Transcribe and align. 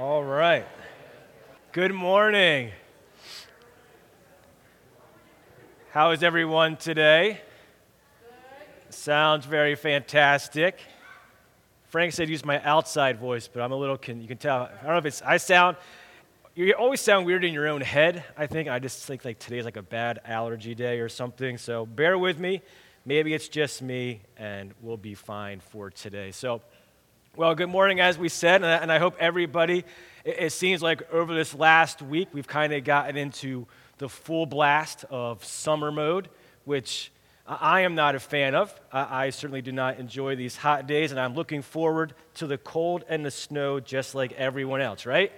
All 0.00 0.24
right. 0.24 0.64
Good 1.72 1.92
morning. 1.92 2.70
How 5.90 6.12
is 6.12 6.22
everyone 6.22 6.78
today? 6.78 7.42
Sounds 8.88 9.44
very 9.44 9.74
fantastic. 9.74 10.80
Frank 11.88 12.14
said 12.14 12.30
use 12.30 12.46
my 12.46 12.62
outside 12.62 13.18
voice, 13.18 13.46
but 13.46 13.60
I'm 13.60 13.72
a 13.72 13.76
little, 13.76 13.98
can, 13.98 14.22
you 14.22 14.26
can 14.26 14.38
tell. 14.38 14.62
I 14.62 14.84
don't 14.84 14.92
know 14.92 14.96
if 14.96 15.04
it's, 15.04 15.20
I 15.20 15.36
sound, 15.36 15.76
you 16.54 16.72
always 16.72 17.02
sound 17.02 17.26
weird 17.26 17.44
in 17.44 17.52
your 17.52 17.68
own 17.68 17.82
head, 17.82 18.24
I 18.38 18.46
think. 18.46 18.70
I 18.70 18.78
just 18.78 19.04
think 19.04 19.26
like 19.26 19.38
today's 19.38 19.66
like 19.66 19.76
a 19.76 19.82
bad 19.82 20.20
allergy 20.24 20.74
day 20.74 21.00
or 21.00 21.10
something. 21.10 21.58
So 21.58 21.84
bear 21.84 22.16
with 22.16 22.38
me. 22.38 22.62
Maybe 23.04 23.34
it's 23.34 23.48
just 23.48 23.82
me, 23.82 24.22
and 24.38 24.72
we'll 24.80 24.96
be 24.96 25.12
fine 25.14 25.60
for 25.60 25.90
today. 25.90 26.30
So, 26.30 26.62
well, 27.36 27.54
good 27.54 27.68
morning, 27.68 28.00
as 28.00 28.18
we 28.18 28.28
said, 28.28 28.64
and 28.64 28.90
I 28.90 28.98
hope 28.98 29.14
everybody, 29.20 29.84
it 30.24 30.50
seems 30.52 30.82
like 30.82 31.10
over 31.12 31.32
this 31.32 31.54
last 31.54 32.02
week, 32.02 32.28
we've 32.32 32.48
kind 32.48 32.72
of 32.72 32.82
gotten 32.82 33.16
into 33.16 33.68
the 33.98 34.08
full 34.08 34.46
blast 34.46 35.04
of 35.10 35.44
summer 35.44 35.92
mode, 35.92 36.28
which 36.64 37.12
I 37.46 37.82
am 37.82 37.94
not 37.94 38.16
a 38.16 38.20
fan 38.20 38.56
of. 38.56 38.74
I 38.92 39.30
certainly 39.30 39.62
do 39.62 39.70
not 39.70 39.98
enjoy 39.98 40.34
these 40.34 40.56
hot 40.56 40.88
days, 40.88 41.12
and 41.12 41.20
I'm 41.20 41.34
looking 41.34 41.62
forward 41.62 42.14
to 42.34 42.48
the 42.48 42.58
cold 42.58 43.04
and 43.08 43.24
the 43.24 43.30
snow 43.30 43.78
just 43.78 44.14
like 44.14 44.32
everyone 44.32 44.80
else, 44.80 45.06
right? 45.06 45.30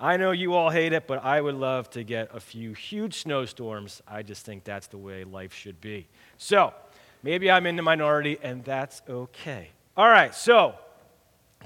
I 0.00 0.16
know 0.16 0.32
you 0.32 0.54
all 0.54 0.70
hate 0.70 0.92
it, 0.92 1.06
but 1.06 1.24
I 1.24 1.40
would 1.40 1.54
love 1.54 1.88
to 1.90 2.02
get 2.02 2.34
a 2.34 2.40
few 2.40 2.72
huge 2.72 3.22
snowstorms. 3.22 4.02
I 4.08 4.24
just 4.24 4.44
think 4.44 4.64
that's 4.64 4.88
the 4.88 4.98
way 4.98 5.22
life 5.22 5.54
should 5.54 5.80
be. 5.80 6.08
So, 6.36 6.74
maybe 7.22 7.48
I'm 7.48 7.64
in 7.64 7.76
the 7.76 7.82
minority, 7.82 8.38
and 8.42 8.64
that's 8.64 9.02
okay. 9.08 9.70
All 9.96 10.08
right, 10.08 10.34
so 10.34 10.74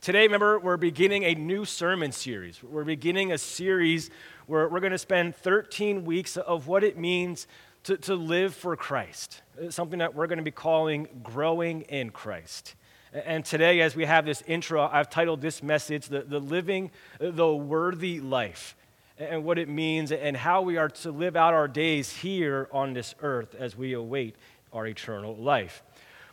today, 0.03 0.25
remember, 0.25 0.59
we're 0.59 0.77
beginning 0.77 1.25
a 1.25 1.35
new 1.35 1.65
sermon 1.65 2.13
series. 2.13 2.63
We're 2.63 2.85
beginning 2.85 3.33
a 3.33 3.39
series 3.39 4.11
where 4.47 4.69
we're 4.69 4.81
going 4.81 4.93
to 4.93 4.98
spend 4.98 5.35
13 5.35 6.05
weeks 6.05 6.37
of 6.37 6.67
what 6.67 6.85
it 6.85 6.98
means 6.98 7.47
to, 7.85 7.97
to 7.97 8.15
live 8.17 8.55
for 8.55 8.77
Christ, 8.77 9.41
it's 9.57 9.75
something 9.75 10.01
that 10.01 10.15
we're 10.15 10.27
going 10.27 10.37
to 10.37 10.45
be 10.45 10.51
calling 10.51 11.09
growing 11.23 11.81
in 11.83 12.11
Christ. 12.11 12.75
And 13.15 13.47
today, 13.47 13.81
as 13.81 13.97
we 13.97 14.05
have 14.05 14.27
this 14.27 14.42
intro, 14.47 14.87
I've 14.87 15.09
titled 15.09 15.41
this 15.41 15.63
message 15.63 16.09
The, 16.09 16.20
the 16.20 16.39
Living 16.39 16.91
uh, 17.19 17.31
the 17.31 17.48
Worthy 17.48 18.20
Life 18.20 18.77
and 19.17 19.42
what 19.42 19.59
it 19.59 19.70
means 19.70 20.13
and 20.13 20.37
how 20.37 20.61
we 20.61 20.77
are 20.77 20.91
to 20.91 21.13
live 21.13 21.35
out 21.35 21.55
our 21.55 21.67
days 21.67 22.13
here 22.13 22.69
on 22.73 22.92
this 22.92 23.15
earth 23.23 23.55
as 23.55 23.75
we 23.75 23.95
await 23.95 24.37
our 24.70 24.87
eternal 24.87 25.35
life. 25.35 25.83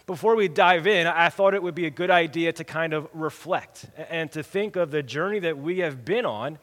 Before 0.08 0.36
we 0.36 0.48
dive 0.48 0.86
in, 0.86 1.08
I 1.08 1.30
thought 1.30 1.56
it 1.56 1.64
would 1.64 1.74
be 1.74 1.88
a 1.88 1.92
good 1.92 2.12
idea 2.12 2.54
to 2.54 2.64
kind 2.64 2.94
of 2.94 3.08
reflect 3.12 3.88
and 4.08 4.32
to 4.34 4.44
think 4.44 4.76
of 4.76 4.92
the 4.92 5.02
journey 5.02 5.40
that 5.40 5.58
we 5.58 5.80
have 5.80 6.06
been 6.06 6.26
on 6.26 6.60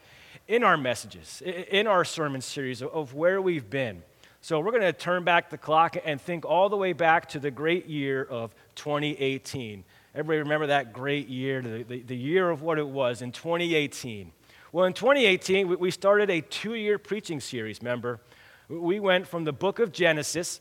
in 0.46 0.62
our 0.62 0.76
messages, 0.76 1.42
in 1.42 1.88
our 1.88 2.04
sermon 2.04 2.40
series, 2.40 2.82
of 2.82 3.14
where 3.14 3.42
we've 3.42 3.68
been. 3.68 4.04
So 4.42 4.60
we're 4.60 4.70
going 4.70 4.82
to 4.82 4.92
turn 4.92 5.24
back 5.24 5.50
the 5.50 5.58
clock 5.58 5.96
and 6.04 6.20
think 6.20 6.44
all 6.44 6.68
the 6.68 6.76
way 6.76 6.92
back 6.92 7.30
to 7.30 7.40
the 7.40 7.50
great 7.50 7.86
year 7.86 8.22
of 8.22 8.54
2018. 8.76 9.82
Everybody 10.14 10.38
remember 10.38 10.68
that 10.68 10.92
great 10.92 11.26
year, 11.26 11.62
the, 11.62 11.82
the, 11.82 12.02
the 12.02 12.16
year 12.16 12.48
of 12.48 12.62
what 12.62 12.78
it 12.78 12.86
was 12.86 13.22
in 13.22 13.32
2018. 13.32 14.30
Well, 14.70 14.84
in 14.84 14.92
2018, 14.92 15.80
we 15.80 15.90
started 15.90 16.30
a 16.30 16.42
two 16.42 16.74
year 16.74 16.96
preaching 16.96 17.40
series, 17.40 17.80
remember? 17.80 18.20
We 18.68 19.00
went 19.00 19.26
from 19.26 19.42
the 19.42 19.52
book 19.52 19.80
of 19.80 19.90
Genesis 19.90 20.60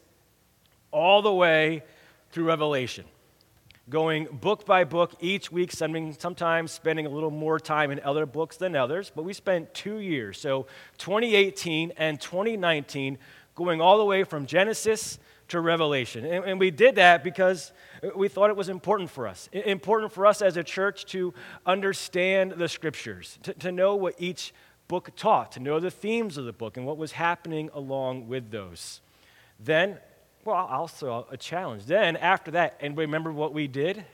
all 0.92 1.22
the 1.22 1.34
way 1.34 1.84
through 2.32 2.46
Revelation, 2.46 3.06
going 3.90 4.26
book 4.26 4.66
by 4.66 4.84
book 4.84 5.14
each 5.20 5.52
week, 5.52 5.72
sometimes 5.72 6.72
spending 6.72 7.06
a 7.06 7.10
little 7.10 7.32
more 7.32 7.60
time 7.60 7.92
in 7.92 8.00
other 8.02 8.26
books 8.26 8.58
than 8.58 8.76
others, 8.76 9.12
but 9.14 9.24
we 9.24 9.34
spent 9.34 9.74
two 9.74 10.00
years. 10.00 10.40
So 10.40 10.68
2018 10.98 11.94
and 11.98 12.20
2019 12.20 13.18
going 13.56 13.82
all 13.82 13.98
the 13.98 14.06
way 14.06 14.24
from 14.24 14.46
Genesis 14.46 15.20
to 15.50 15.60
Revelation. 15.60 16.26
And, 16.26 16.46
and, 16.46 16.60
we 16.60 16.72
did 16.72 16.96
that 16.96 17.26
because 17.26 17.74
we 18.16 18.30
thought 18.30 18.50
it 18.50 18.56
was 18.56 18.70
important 18.70 19.10
for 19.10 19.28
us. 19.28 19.50
Important 19.52 20.14
for 20.14 20.26
us 20.26 20.42
as 20.42 20.56
a 20.56 20.64
church 20.64 21.06
to 21.08 21.34
understand 21.66 22.54
the 22.54 22.70
scriptures, 22.70 23.38
to, 23.44 23.54
to 23.56 23.72
know 23.72 23.96
what 23.96 24.16
each 24.18 24.54
book 24.88 25.10
taught, 25.18 25.52
to 25.54 25.60
know 25.60 25.80
the 25.82 25.92
themes 25.92 26.38
of 26.38 26.46
the 26.46 26.54
book 26.54 26.78
and 26.78 26.86
what 26.86 26.98
was 26.98 27.12
happening 27.14 27.70
along 27.74 28.30
with 28.30 28.52
those. 28.52 29.02
Then, 29.60 29.98
well, 30.46 30.56
also 30.56 31.28
a 31.32 31.38
challenge. 31.38 31.86
Then, 31.86 32.18
after 32.18 32.52
that, 32.52 32.78
and 32.80 32.98
remember 32.98 33.32
what 33.32 33.54
we 33.54 33.68
did? 33.68 34.06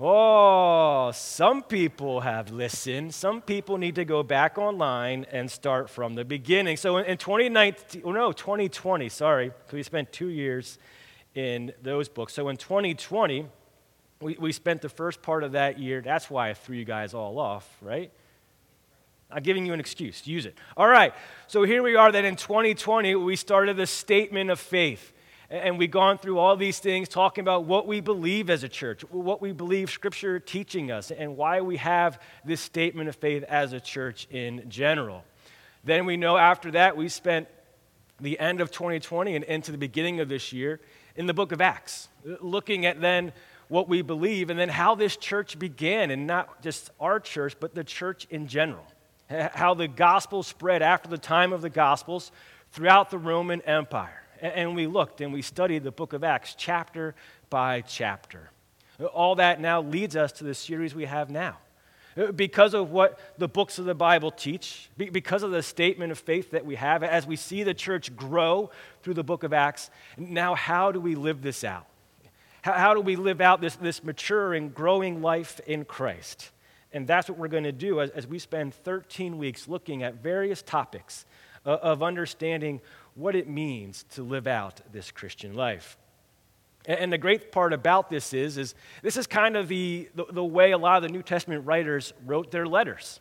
Oh, 0.00 1.10
some 1.12 1.62
people 1.62 2.20
have 2.20 2.52
listened. 2.52 3.12
Some 3.12 3.42
people 3.42 3.78
need 3.78 3.96
to 3.96 4.04
go 4.04 4.22
back 4.22 4.56
online 4.56 5.26
and 5.32 5.50
start 5.50 5.90
from 5.90 6.14
the 6.14 6.24
beginning. 6.24 6.76
So 6.76 6.98
in, 6.98 7.18
2019, 7.18 8.02
oh 8.04 8.12
no, 8.12 8.30
2020, 8.30 9.08
sorry, 9.08 9.48
because 9.48 9.72
we 9.72 9.82
spent 9.82 10.12
two 10.12 10.28
years 10.28 10.78
in 11.34 11.72
those 11.82 12.08
books. 12.08 12.32
So 12.32 12.48
in 12.48 12.56
2020, 12.56 13.46
we, 14.20 14.36
we 14.38 14.52
spent 14.52 14.82
the 14.82 14.88
first 14.88 15.20
part 15.20 15.42
of 15.42 15.52
that 15.52 15.80
year. 15.80 16.00
That's 16.00 16.30
why 16.30 16.50
I 16.50 16.54
threw 16.54 16.76
you 16.76 16.84
guys 16.84 17.12
all 17.12 17.38
off, 17.40 17.68
right? 17.82 18.12
I'm 19.30 19.42
giving 19.42 19.66
you 19.66 19.72
an 19.74 19.80
excuse. 19.80 20.26
Use 20.26 20.46
it. 20.46 20.56
All 20.76 20.88
right. 20.88 21.12
So 21.48 21.62
here 21.64 21.82
we 21.82 21.96
are. 21.96 22.10
That 22.10 22.24
in 22.24 22.36
2020, 22.36 23.14
we 23.16 23.36
started 23.36 23.76
the 23.76 23.86
statement 23.86 24.50
of 24.50 24.58
faith. 24.58 25.12
And 25.50 25.78
we've 25.78 25.90
gone 25.90 26.18
through 26.18 26.38
all 26.38 26.56
these 26.56 26.78
things 26.78 27.08
talking 27.08 27.40
about 27.40 27.64
what 27.64 27.86
we 27.86 28.00
believe 28.00 28.50
as 28.50 28.64
a 28.64 28.68
church, 28.68 29.02
what 29.10 29.40
we 29.40 29.52
believe 29.52 29.90
Scripture 29.90 30.38
teaching 30.38 30.90
us, 30.90 31.10
and 31.10 31.38
why 31.38 31.62
we 31.62 31.78
have 31.78 32.20
this 32.44 32.60
statement 32.60 33.08
of 33.08 33.16
faith 33.16 33.44
as 33.44 33.72
a 33.72 33.80
church 33.80 34.26
in 34.30 34.68
general. 34.68 35.24
Then 35.84 36.04
we 36.04 36.18
know 36.18 36.36
after 36.36 36.70
that, 36.72 36.98
we 36.98 37.08
spent 37.08 37.48
the 38.20 38.38
end 38.38 38.60
of 38.60 38.70
2020 38.70 39.36
and 39.36 39.44
into 39.44 39.72
the 39.72 39.78
beginning 39.78 40.20
of 40.20 40.28
this 40.28 40.52
year 40.52 40.80
in 41.16 41.26
the 41.26 41.34
book 41.34 41.52
of 41.52 41.62
Acts, 41.62 42.08
looking 42.40 42.84
at 42.84 43.00
then 43.00 43.32
what 43.68 43.88
we 43.88 44.02
believe 44.02 44.50
and 44.50 44.58
then 44.58 44.68
how 44.68 44.94
this 44.94 45.16
church 45.16 45.58
began, 45.58 46.10
and 46.10 46.26
not 46.26 46.62
just 46.62 46.90
our 47.00 47.20
church, 47.20 47.56
but 47.58 47.74
the 47.74 47.84
church 47.84 48.26
in 48.28 48.48
general. 48.48 48.84
How 49.28 49.74
the 49.74 49.88
gospel 49.88 50.42
spread 50.42 50.82
after 50.82 51.08
the 51.08 51.18
time 51.18 51.52
of 51.52 51.62
the 51.62 51.70
gospels 51.70 52.32
throughout 52.72 53.10
the 53.10 53.18
Roman 53.18 53.60
Empire 53.62 54.22
and 54.40 54.74
we 54.74 54.86
looked 54.86 55.20
and 55.20 55.32
we 55.32 55.42
studied 55.42 55.84
the 55.84 55.90
book 55.90 56.12
of 56.12 56.24
Acts 56.24 56.54
chapter 56.56 57.14
by 57.50 57.80
chapter. 57.82 58.50
All 59.12 59.36
that 59.36 59.60
now 59.60 59.80
leads 59.80 60.16
us 60.16 60.32
to 60.32 60.44
the 60.44 60.54
series 60.54 60.94
we 60.94 61.04
have 61.04 61.30
now. 61.30 61.58
Because 62.34 62.74
of 62.74 62.90
what 62.90 63.20
the 63.38 63.46
books 63.46 63.78
of 63.78 63.84
the 63.84 63.94
Bible 63.94 64.32
teach, 64.32 64.90
because 64.96 65.44
of 65.44 65.52
the 65.52 65.62
statement 65.62 66.10
of 66.10 66.18
faith 66.18 66.50
that 66.50 66.66
we 66.66 66.74
have, 66.74 67.04
as 67.04 67.26
we 67.26 67.36
see 67.36 67.62
the 67.62 67.74
church 67.74 68.16
grow 68.16 68.70
through 69.02 69.14
the 69.14 69.22
book 69.22 69.44
of 69.44 69.52
Acts, 69.52 69.88
now 70.16 70.56
how 70.56 70.90
do 70.90 71.00
we 71.00 71.14
live 71.14 71.42
this 71.42 71.62
out? 71.62 71.86
How, 72.62 72.92
do 72.92 73.00
we 73.00 73.14
live 73.14 73.40
out 73.40 73.60
this, 73.60 73.76
this 73.76 74.02
mature 74.02 74.52
and 74.52 74.74
growing 74.74 75.22
life 75.22 75.60
in 75.64 75.84
Christ? 75.84 76.50
And 76.92 77.06
that's 77.06 77.28
what 77.28 77.38
we're 77.38 77.48
going 77.48 77.64
to 77.64 77.72
do 77.72 78.00
as, 78.00 78.10
as 78.10 78.26
we 78.26 78.38
spend 78.38 78.74
13 78.74 79.38
weeks 79.38 79.68
looking 79.68 80.02
at 80.02 80.22
various 80.22 80.62
topics 80.62 81.26
of 81.64 82.02
understanding 82.02 82.80
what 83.14 83.34
it 83.34 83.48
means 83.48 84.04
to 84.10 84.22
live 84.22 84.46
out 84.46 84.80
this 84.92 85.10
Christian 85.10 85.54
life. 85.54 85.98
And 86.86 87.12
the 87.12 87.18
great 87.18 87.52
part 87.52 87.72
about 87.72 88.08
this 88.08 88.32
is, 88.32 88.56
is 88.56 88.74
this 89.02 89.16
is 89.18 89.26
kind 89.26 89.56
of 89.56 89.68
the, 89.68 90.08
the, 90.14 90.24
the, 90.30 90.44
way 90.44 90.70
a 90.70 90.78
lot 90.78 90.96
of 90.96 91.02
the 91.02 91.10
New 91.10 91.22
Testament 91.22 91.66
writers 91.66 92.14
wrote 92.24 92.50
their 92.50 92.66
letters. 92.66 93.20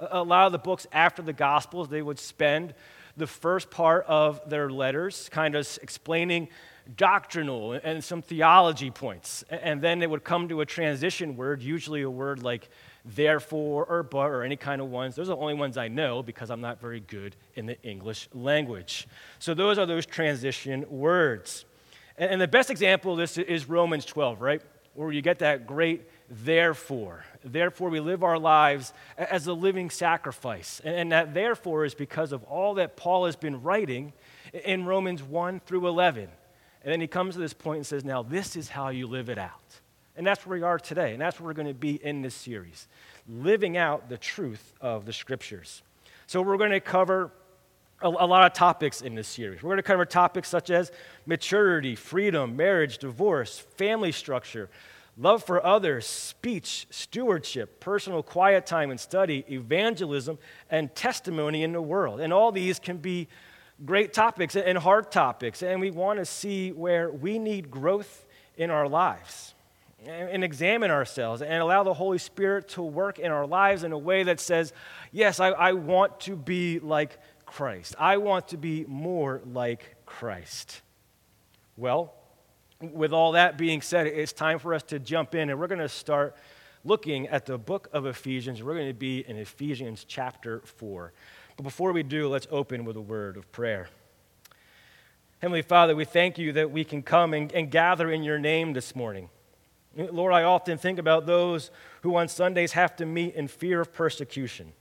A, 0.00 0.18
a 0.18 0.22
lot 0.24 0.46
of 0.46 0.52
the 0.52 0.58
books 0.58 0.86
after 0.90 1.22
the 1.22 1.32
Gospels, 1.32 1.88
they 1.88 2.02
would 2.02 2.18
spend 2.18 2.74
the 3.16 3.26
first 3.26 3.70
part 3.70 4.04
of 4.08 4.48
their 4.50 4.68
letters 4.70 5.28
kind 5.30 5.54
of 5.54 5.68
explaining 5.82 6.48
doctrinal 6.96 7.72
and 7.72 8.02
some 8.02 8.22
theology 8.22 8.90
points. 8.90 9.44
And 9.50 9.80
then 9.80 10.02
it 10.02 10.10
would 10.10 10.24
come 10.24 10.48
to 10.48 10.60
a 10.60 10.66
transition 10.66 11.36
word, 11.36 11.62
usually 11.62 12.02
a 12.02 12.10
word 12.10 12.42
like 12.42 12.68
therefore 13.06 13.84
or 13.84 14.02
but 14.02 14.30
or 14.30 14.42
any 14.42 14.56
kind 14.56 14.80
of 14.80 14.90
ones. 14.90 15.14
Those 15.14 15.28
are 15.28 15.36
the 15.36 15.40
only 15.40 15.54
ones 15.54 15.76
I 15.76 15.88
know 15.88 16.22
because 16.22 16.50
I'm 16.50 16.60
not 16.60 16.80
very 16.80 17.00
good 17.00 17.36
in 17.54 17.66
the 17.66 17.80
English 17.82 18.28
language. 18.34 19.06
So 19.38 19.54
those 19.54 19.78
are 19.78 19.86
those 19.86 20.06
transition 20.06 20.84
words. 20.88 21.64
And, 22.18 22.32
and 22.32 22.40
the 22.40 22.48
best 22.48 22.70
example 22.70 23.12
of 23.12 23.18
this 23.18 23.38
is 23.38 23.68
Romans 23.68 24.04
12, 24.04 24.40
right? 24.40 24.62
Where 24.94 25.12
you 25.12 25.22
get 25.22 25.38
that 25.40 25.66
great 25.66 26.08
therefore. 26.28 27.24
Therefore, 27.44 27.90
we 27.90 28.00
live 28.00 28.24
our 28.24 28.38
lives 28.38 28.92
as 29.16 29.46
a 29.46 29.52
living 29.52 29.90
sacrifice. 29.90 30.80
And, 30.84 30.94
and 30.96 31.12
that 31.12 31.34
therefore 31.34 31.84
is 31.84 31.94
because 31.94 32.32
of 32.32 32.42
all 32.44 32.74
that 32.74 32.96
Paul 32.96 33.26
has 33.26 33.36
been 33.36 33.62
writing 33.62 34.12
in 34.64 34.84
Romans 34.84 35.22
1 35.22 35.60
through 35.60 35.86
11. 35.86 36.28
And 36.82 36.92
then 36.92 37.00
he 37.00 37.06
comes 37.06 37.34
to 37.34 37.40
this 37.40 37.52
point 37.52 37.78
and 37.78 37.86
says, 37.86 38.04
Now, 38.04 38.22
this 38.22 38.56
is 38.56 38.68
how 38.68 38.88
you 38.88 39.06
live 39.06 39.28
it 39.28 39.38
out. 39.38 39.80
And 40.16 40.26
that's 40.26 40.46
where 40.46 40.58
we 40.58 40.64
are 40.64 40.78
today. 40.78 41.12
And 41.12 41.20
that's 41.20 41.38
where 41.38 41.46
we're 41.46 41.54
going 41.54 41.68
to 41.68 41.74
be 41.74 42.02
in 42.02 42.22
this 42.22 42.34
series, 42.34 42.88
living 43.28 43.76
out 43.76 44.08
the 44.08 44.16
truth 44.16 44.72
of 44.80 45.04
the 45.04 45.12
scriptures. 45.12 45.82
So 46.26 46.40
we're 46.40 46.56
going 46.56 46.70
to 46.70 46.80
cover 46.80 47.30
a, 48.00 48.08
a, 48.08 48.26
lot 48.26 48.44
of 48.46 48.52
topics 48.52 49.02
in 49.02 49.14
this 49.14 49.28
series. 49.28 49.62
We're 49.62 49.70
going 49.70 49.78
to 49.78 49.82
cover 49.82 50.04
topics 50.04 50.48
such 50.48 50.70
as 50.70 50.90
maturity, 51.26 51.94
freedom, 51.94 52.56
marriage, 52.56 52.98
divorce, 52.98 53.58
family 53.58 54.12
structure, 54.12 54.70
love 55.18 55.44
for 55.44 55.64
others, 55.64 56.06
speech, 56.06 56.86
stewardship, 56.90 57.80
personal 57.80 58.22
quiet 58.22 58.66
time 58.66 58.90
and 58.90 58.98
study, 58.98 59.44
evangelism, 59.50 60.38
and 60.70 60.94
testimony 60.94 61.62
in 61.62 61.72
the 61.72 61.82
world. 61.82 62.20
And 62.20 62.32
all 62.32 62.52
these 62.52 62.78
can 62.78 62.96
be 62.96 63.28
great 63.84 64.14
topics 64.14 64.56
and 64.56 64.78
hard 64.78 65.12
topics. 65.12 65.62
And 65.62 65.80
we 65.80 65.90
want 65.90 66.18
to 66.18 66.24
see 66.24 66.72
where 66.72 67.10
we 67.10 67.38
need 67.38 67.70
growth 67.70 68.26
in 68.56 68.70
our 68.70 68.88
lives 68.88 69.54
and 70.06 70.44
examine 70.44 70.90
ourselves 70.90 71.42
and 71.42 71.54
allow 71.54 71.82
the 71.82 71.94
Holy 71.94 72.18
Spirit 72.18 72.68
to 72.70 72.82
work 72.82 73.18
in 73.18 73.30
our 73.30 73.46
lives 73.46 73.84
in 73.84 73.92
a 73.92 73.98
way 73.98 74.22
that 74.22 74.40
says, 74.40 74.72
Yes, 75.12 75.40
I, 75.40 75.48
I 75.48 75.72
want 75.72 76.20
to 76.20 76.36
be 76.36 76.78
like 76.78 77.18
Christ. 77.44 77.94
I 77.98 78.16
want 78.18 78.48
to 78.48 78.56
be 78.56 78.84
more 78.86 79.40
like 79.44 79.96
Christ. 80.04 80.82
Well, 81.76 82.14
with 82.80 83.12
all 83.12 83.32
that 83.32 83.56
being 83.56 83.82
said, 83.82 84.06
it's 84.06 84.32
time 84.32 84.58
for 84.58 84.74
us 84.74 84.82
to 84.84 84.98
jump 84.98 85.34
in 85.34 85.50
and 85.50 85.58
we're 85.58 85.66
going 85.66 85.80
to 85.80 85.88
start 85.88 86.36
looking 86.84 87.26
at 87.28 87.46
the 87.46 87.58
book 87.58 87.88
of 87.92 88.06
Ephesians. 88.06 88.62
We're 88.62 88.74
going 88.74 88.88
to 88.88 88.94
be 88.94 89.20
in 89.26 89.36
Ephesians 89.36 90.04
chapter 90.06 90.60
4. 90.64 91.12
But 91.56 91.62
before 91.62 91.92
we 91.92 92.02
do, 92.02 92.28
let's 92.28 92.46
open 92.50 92.84
with 92.84 92.96
a 92.96 93.00
word 93.00 93.36
of 93.36 93.50
prayer. 93.50 93.88
Heavenly 95.40 95.62
Father, 95.62 95.96
we 95.96 96.04
thank 96.04 96.38
you 96.38 96.52
that 96.52 96.70
we 96.70 96.84
can 96.84 97.02
come 97.02 97.34
and, 97.34 97.52
and 97.52 97.70
gather 97.70 98.10
in 98.10 98.22
your 98.22 98.38
name 98.38 98.72
this 98.72 98.94
morning. 98.94 99.28
Lord, 99.96 100.32
I 100.32 100.42
often 100.42 100.76
think 100.78 100.98
about 100.98 101.26
those 101.26 101.70
who 102.02 102.16
on 102.16 102.28
Sundays 102.28 102.72
have 102.72 102.96
to 102.96 103.06
meet 103.06 103.34
in 103.34 103.48
fear 103.48 103.80
of 103.80 103.92
persecution. 103.92 104.72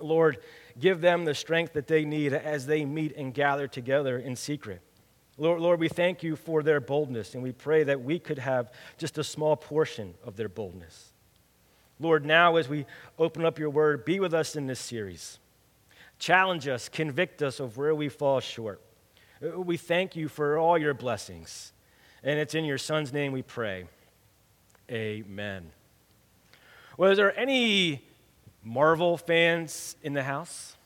Lord, 0.00 0.38
give 0.78 1.00
them 1.00 1.24
the 1.24 1.34
strength 1.34 1.72
that 1.72 1.88
they 1.88 2.04
need 2.04 2.32
as 2.32 2.66
they 2.66 2.84
meet 2.84 3.16
and 3.16 3.34
gather 3.34 3.66
together 3.66 4.18
in 4.18 4.36
secret. 4.36 4.80
Lord, 5.36 5.60
Lord, 5.60 5.80
we 5.80 5.88
thank 5.88 6.22
you 6.22 6.36
for 6.36 6.62
their 6.62 6.80
boldness, 6.80 7.34
and 7.34 7.42
we 7.42 7.50
pray 7.50 7.82
that 7.84 8.02
we 8.02 8.18
could 8.18 8.38
have 8.38 8.70
just 8.98 9.18
a 9.18 9.24
small 9.24 9.56
portion 9.56 10.14
of 10.22 10.36
their 10.36 10.48
boldness. 10.48 11.12
Lord, 11.98 12.24
now 12.24 12.56
as 12.56 12.68
we 12.68 12.86
open 13.18 13.44
up 13.44 13.58
your 13.58 13.70
word, 13.70 14.04
be 14.04 14.20
with 14.20 14.32
us 14.32 14.54
in 14.54 14.66
this 14.66 14.80
series. 14.80 15.38
Challenge 16.18 16.68
us, 16.68 16.88
convict 16.88 17.42
us 17.42 17.58
of 17.58 17.76
where 17.76 17.94
we 17.94 18.08
fall 18.08 18.40
short. 18.40 18.80
We 19.40 19.76
thank 19.76 20.14
you 20.14 20.28
for 20.28 20.58
all 20.58 20.78
your 20.78 20.94
blessings. 20.94 21.72
And 22.22 22.38
it's 22.38 22.54
in 22.54 22.64
your 22.64 22.78
Son's 22.78 23.12
name 23.12 23.32
we 23.32 23.42
pray. 23.42 23.86
Amen. 24.90 25.70
Well, 26.96 27.12
is 27.12 27.16
there 27.16 27.38
any 27.38 28.02
Marvel 28.64 29.16
fans 29.16 29.94
in 30.02 30.14
the 30.14 30.22
house? 30.24 30.76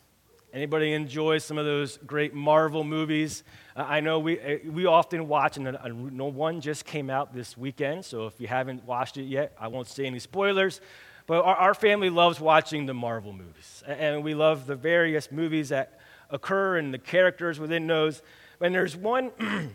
Anybody 0.53 0.93
enjoy 0.93 1.39
some 1.39 1.57
of 1.57 1.65
those 1.65 1.97
great 2.05 2.31
Marvel 2.33 2.83
movies? 2.83 3.43
Uh, 3.75 3.83
I 3.87 4.01
know 4.01 4.19
we, 4.19 4.39
uh, 4.39 4.57
we 4.69 4.85
often 4.85 5.27
watch, 5.27 5.57
and 5.57 5.69
uh, 5.69 5.87
no 5.87 6.25
one 6.25 6.61
just 6.61 6.85
came 6.85 7.09
out 7.09 7.33
this 7.33 7.57
weekend, 7.57 8.05
so 8.05 8.27
if 8.27 8.39
you 8.39 8.45
haven't 8.45 8.85
watched 8.85 9.17
it 9.17 9.23
yet, 9.23 9.55
I 9.59 9.69
won't 9.69 9.87
say 9.87 10.05
any 10.05 10.19
spoilers. 10.19 10.81
But 11.25 11.43
our, 11.43 11.55
our 11.55 11.73
family 11.73 12.11
loves 12.11 12.39
watching 12.39 12.85
the 12.85 12.93
Marvel 12.93 13.33
movies, 13.33 13.83
and 13.87 14.23
we 14.23 14.35
love 14.35 14.67
the 14.67 14.75
various 14.75 15.31
movies 15.31 15.69
that 15.69 15.99
occur 16.29 16.77
and 16.77 16.93
the 16.93 16.99
characters 16.99 17.59
within 17.59 17.87
those. 17.87 18.21
And 18.61 18.73
there's 18.73 18.95
one 18.95 19.31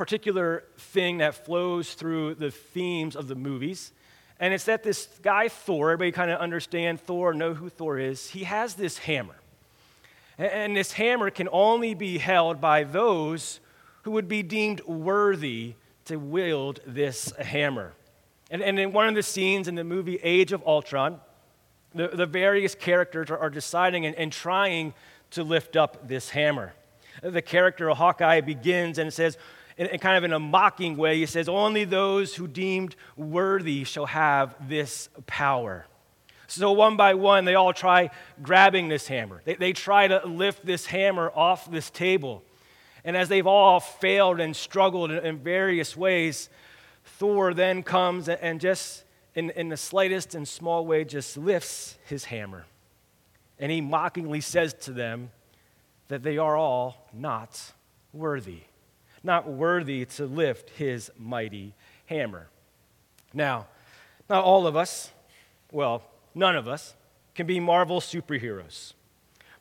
particular 0.00 0.64
thing 0.78 1.18
that 1.18 1.34
flows 1.34 1.92
through 1.92 2.34
the 2.34 2.50
themes 2.50 3.14
of 3.14 3.28
the 3.28 3.34
movies. 3.34 3.92
And 4.38 4.54
it's 4.54 4.64
that 4.64 4.82
this 4.82 5.06
guy, 5.20 5.48
Thor, 5.48 5.90
everybody 5.90 6.10
kind 6.10 6.30
of 6.30 6.40
understand 6.40 7.02
Thor, 7.02 7.34
know 7.34 7.52
who 7.52 7.68
Thor 7.68 7.98
is. 7.98 8.30
He 8.30 8.44
has 8.44 8.72
this 8.72 8.96
hammer. 8.96 9.34
And 10.38 10.74
this 10.74 10.92
hammer 10.92 11.28
can 11.28 11.50
only 11.52 11.92
be 11.92 12.16
held 12.16 12.62
by 12.62 12.82
those 12.82 13.60
who 14.04 14.12
would 14.12 14.26
be 14.26 14.42
deemed 14.42 14.80
worthy 14.86 15.74
to 16.06 16.16
wield 16.16 16.80
this 16.86 17.32
hammer. 17.32 17.92
And, 18.50 18.62
and 18.62 18.78
in 18.78 18.94
one 18.94 19.06
of 19.06 19.14
the 19.14 19.22
scenes 19.22 19.68
in 19.68 19.74
the 19.74 19.84
movie 19.84 20.18
Age 20.22 20.52
of 20.52 20.66
Ultron, 20.66 21.20
the, 21.94 22.08
the 22.08 22.24
various 22.24 22.74
characters 22.74 23.30
are, 23.30 23.36
are 23.36 23.50
deciding 23.50 24.06
and, 24.06 24.16
and 24.16 24.32
trying 24.32 24.94
to 25.32 25.44
lift 25.44 25.76
up 25.76 26.08
this 26.08 26.30
hammer. 26.30 26.72
The 27.22 27.42
character 27.42 27.90
of 27.90 27.98
Hawkeye 27.98 28.40
begins 28.40 28.96
and 28.96 29.12
says, 29.12 29.36
in, 29.80 29.86
in 29.86 29.98
kind 29.98 30.18
of 30.18 30.24
in 30.24 30.34
a 30.34 30.38
mocking 30.38 30.96
way, 30.98 31.16
he 31.16 31.26
says, 31.26 31.48
Only 31.48 31.84
those 31.84 32.34
who 32.34 32.46
deemed 32.46 32.94
worthy 33.16 33.82
shall 33.84 34.06
have 34.06 34.68
this 34.68 35.08
power. 35.26 35.86
So, 36.46 36.70
one 36.72 36.96
by 36.96 37.14
one, 37.14 37.46
they 37.46 37.54
all 37.54 37.72
try 37.72 38.10
grabbing 38.42 38.88
this 38.88 39.06
hammer. 39.08 39.40
They, 39.44 39.54
they 39.54 39.72
try 39.72 40.06
to 40.06 40.26
lift 40.26 40.66
this 40.66 40.84
hammer 40.84 41.32
off 41.34 41.70
this 41.70 41.88
table. 41.88 42.42
And 43.04 43.16
as 43.16 43.30
they've 43.30 43.46
all 43.46 43.80
failed 43.80 44.38
and 44.38 44.54
struggled 44.54 45.10
in, 45.10 45.24
in 45.24 45.38
various 45.38 45.96
ways, 45.96 46.50
Thor 47.04 47.54
then 47.54 47.82
comes 47.82 48.28
and 48.28 48.60
just, 48.60 49.04
in, 49.34 49.48
in 49.50 49.70
the 49.70 49.78
slightest 49.78 50.34
and 50.34 50.46
small 50.46 50.84
way, 50.84 51.04
just 51.04 51.38
lifts 51.38 51.96
his 52.04 52.24
hammer. 52.24 52.66
And 53.58 53.72
he 53.72 53.80
mockingly 53.80 54.42
says 54.42 54.74
to 54.82 54.92
them 54.92 55.30
that 56.08 56.22
they 56.22 56.36
are 56.36 56.56
all 56.56 57.08
not 57.14 57.72
worthy 58.12 58.64
not 59.22 59.48
worthy 59.48 60.04
to 60.04 60.26
lift 60.26 60.70
his 60.70 61.10
mighty 61.18 61.74
hammer. 62.06 62.48
Now, 63.32 63.66
not 64.28 64.44
all 64.44 64.66
of 64.66 64.76
us, 64.76 65.10
well, 65.72 66.02
none 66.34 66.56
of 66.56 66.66
us, 66.66 66.94
can 67.34 67.46
be 67.46 67.60
Marvel 67.60 68.00
superheroes. 68.00 68.94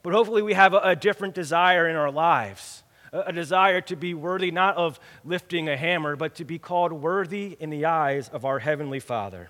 But 0.01 0.13
hopefully, 0.13 0.41
we 0.41 0.53
have 0.53 0.73
a, 0.73 0.95
different 0.95 1.35
desire 1.35 1.87
in 1.87 1.95
our 1.95 2.11
lives 2.11 2.83
a, 3.11 3.33
desire 3.33 3.81
to 3.81 3.95
be 3.95 4.13
worthy 4.13 4.51
not 4.51 4.77
of 4.77 4.99
lifting 5.25 5.67
a 5.67 5.75
hammer, 5.75 6.15
but 6.15 6.35
to 6.35 6.45
be 6.45 6.59
called 6.59 6.93
worthy 6.93 7.57
in 7.59 7.69
the 7.69 7.85
eyes 7.85 8.29
of 8.29 8.45
our 8.45 8.59
Heavenly 8.59 8.99
Father, 8.99 9.49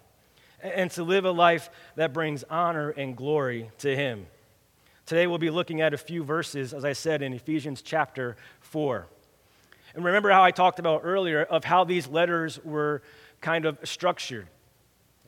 and 0.61 0.89
to 0.91 1.03
live 1.03 1.25
a 1.25 1.31
life 1.31 1.69
that 1.95 2.13
brings 2.13 2.43
honor 2.49 2.89
and 2.89 3.15
glory 3.15 3.69
to 3.79 3.95
Him. 3.95 4.27
Today, 5.05 5.27
we'll 5.27 5.39
be 5.39 5.49
looking 5.49 5.81
at 5.81 5.93
a 5.93 5.97
few 5.97 6.23
verses, 6.23 6.73
as 6.73 6.85
I 6.85 6.93
said, 6.93 7.21
in 7.21 7.33
Ephesians 7.33 7.81
chapter 7.81 8.37
4. 8.61 9.07
And 9.95 10.03
remember 10.05 10.29
how 10.29 10.43
I 10.43 10.51
talked 10.51 10.79
about 10.79 11.01
earlier 11.03 11.43
of 11.43 11.63
how 11.63 11.83
these 11.83 12.07
letters 12.07 12.59
were 12.63 13.01
kind 13.41 13.65
of 13.65 13.77
structured. 13.83 14.47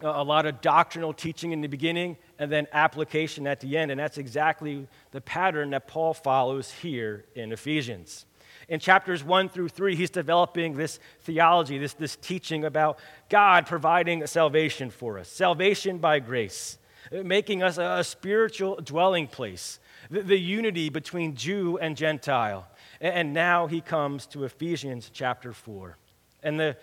A 0.01 0.23
lot 0.23 0.45
of 0.45 0.61
doctrinal 0.61 1.13
teaching 1.13 1.51
in 1.51 1.61
the 1.61 1.67
beginning 1.67 2.17
and 2.39 2.51
then 2.51 2.67
application 2.73 3.45
at 3.45 3.59
the 3.59 3.77
end. 3.77 3.91
And 3.91 3.99
that's 3.99 4.17
exactly 4.17 4.87
the 5.11 5.21
pattern 5.21 5.69
that 5.71 5.87
Paul 5.87 6.13
follows 6.13 6.71
here 6.71 7.25
in 7.35 7.51
Ephesians. 7.51 8.25
In 8.67 8.79
chapters 8.79 9.23
1 9.23 9.49
through 9.49 9.69
3, 9.69 9.95
he's 9.95 10.09
developing 10.09 10.75
this 10.75 10.99
theology, 11.21 11.77
this, 11.77 11.93
this 11.93 12.15
teaching 12.15 12.63
about 12.65 12.99
God 13.29 13.65
providing 13.65 14.25
salvation 14.27 14.89
for 14.89 15.19
us, 15.19 15.27
salvation 15.27 15.97
by 15.97 16.19
grace, 16.19 16.77
making 17.11 17.63
us 17.63 17.77
a, 17.77 17.97
a 17.99 18.03
spiritual 18.03 18.77
dwelling 18.77 19.27
place, 19.27 19.79
the, 20.09 20.21
the 20.21 20.39
unity 20.39 20.89
between 20.89 21.35
Jew 21.35 21.77
and 21.79 21.97
Gentile 21.97 22.67
and 23.01 23.33
now 23.33 23.67
he 23.67 23.81
comes 23.81 24.27
to 24.27 24.43
Ephesians 24.43 25.09
chapter 25.11 25.51
4. 25.51 25.97
And 26.43 26.59
the 26.59 26.77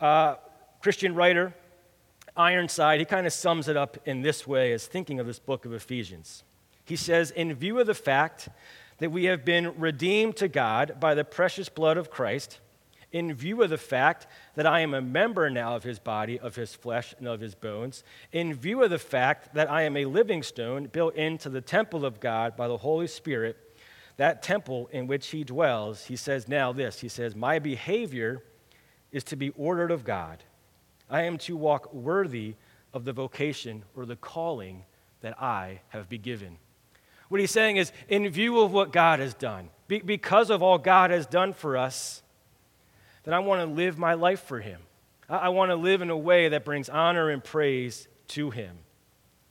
uh, 0.00 0.34
Christian 0.80 1.14
writer, 1.14 1.54
Ironside, 2.36 2.98
he 2.98 3.06
kind 3.06 3.26
of 3.26 3.32
sums 3.32 3.68
it 3.68 3.76
up 3.76 3.96
in 4.04 4.22
this 4.22 4.46
way 4.46 4.72
as 4.72 4.86
thinking 4.86 5.20
of 5.20 5.26
this 5.26 5.38
book 5.38 5.64
of 5.64 5.72
Ephesians. 5.72 6.42
He 6.84 6.96
says, 6.96 7.30
In 7.30 7.54
view 7.54 7.78
of 7.78 7.86
the 7.86 7.94
fact 7.94 8.48
that 8.98 9.12
we 9.12 9.24
have 9.24 9.44
been 9.44 9.78
redeemed 9.78 10.36
to 10.36 10.48
God 10.48 10.96
by 10.98 11.14
the 11.14 11.24
precious 11.24 11.68
blood 11.68 11.96
of 11.96 12.10
Christ, 12.10 12.58
in 13.12 13.34
view 13.34 13.62
of 13.62 13.70
the 13.70 13.78
fact 13.78 14.26
that 14.56 14.66
I 14.66 14.80
am 14.80 14.94
a 14.94 15.02
member 15.02 15.48
now 15.50 15.76
of 15.76 15.84
his 15.84 15.98
body, 15.98 16.40
of 16.40 16.56
his 16.56 16.74
flesh, 16.74 17.14
and 17.18 17.28
of 17.28 17.40
his 17.40 17.54
bones, 17.54 18.02
in 18.32 18.54
view 18.54 18.82
of 18.82 18.90
the 18.90 18.98
fact 18.98 19.54
that 19.54 19.70
I 19.70 19.82
am 19.82 19.96
a 19.96 20.06
living 20.06 20.42
stone 20.42 20.86
built 20.86 21.14
into 21.14 21.50
the 21.50 21.60
temple 21.60 22.04
of 22.04 22.20
God 22.20 22.56
by 22.56 22.68
the 22.68 22.78
Holy 22.78 23.06
Spirit, 23.06 23.56
that 24.16 24.42
temple 24.42 24.88
in 24.92 25.06
which 25.06 25.28
he 25.28 25.44
dwells, 25.44 26.04
he 26.04 26.16
says 26.16 26.48
now 26.48 26.72
this 26.72 27.00
He 27.00 27.08
says, 27.08 27.34
My 27.34 27.58
behavior 27.58 28.42
is 29.10 29.24
to 29.24 29.36
be 29.36 29.50
ordered 29.50 29.90
of 29.90 30.04
God. 30.04 30.42
I 31.10 31.22
am 31.22 31.38
to 31.38 31.56
walk 31.56 31.92
worthy 31.92 32.54
of 32.94 33.04
the 33.04 33.12
vocation 33.12 33.84
or 33.94 34.06
the 34.06 34.16
calling 34.16 34.84
that 35.20 35.40
I 35.40 35.80
have 35.90 36.08
been 36.08 36.22
given. 36.22 36.58
What 37.28 37.40
he's 37.40 37.50
saying 37.50 37.76
is, 37.76 37.92
in 38.08 38.28
view 38.28 38.60
of 38.60 38.72
what 38.72 38.92
God 38.92 39.18
has 39.18 39.34
done, 39.34 39.70
be- 39.88 40.00
because 40.00 40.50
of 40.50 40.62
all 40.62 40.78
God 40.78 41.10
has 41.10 41.26
done 41.26 41.52
for 41.52 41.76
us, 41.76 42.22
that 43.24 43.34
I 43.34 43.38
want 43.38 43.60
to 43.60 43.66
live 43.66 43.98
my 43.98 44.14
life 44.14 44.40
for 44.40 44.60
him. 44.60 44.80
I, 45.28 45.36
I 45.36 45.48
want 45.50 45.70
to 45.70 45.76
live 45.76 46.02
in 46.02 46.10
a 46.10 46.16
way 46.16 46.48
that 46.48 46.64
brings 46.64 46.88
honor 46.88 47.30
and 47.30 47.42
praise 47.42 48.08
to 48.28 48.50
him. 48.50 48.78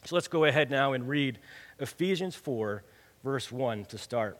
So 0.05 0.15
let's 0.15 0.27
go 0.27 0.45
ahead 0.45 0.69
now 0.71 0.93
and 0.93 1.07
read 1.07 1.39
Ephesians 1.79 2.35
4, 2.35 2.83
verse 3.23 3.51
1 3.51 3.85
to 3.85 3.97
start. 3.97 4.37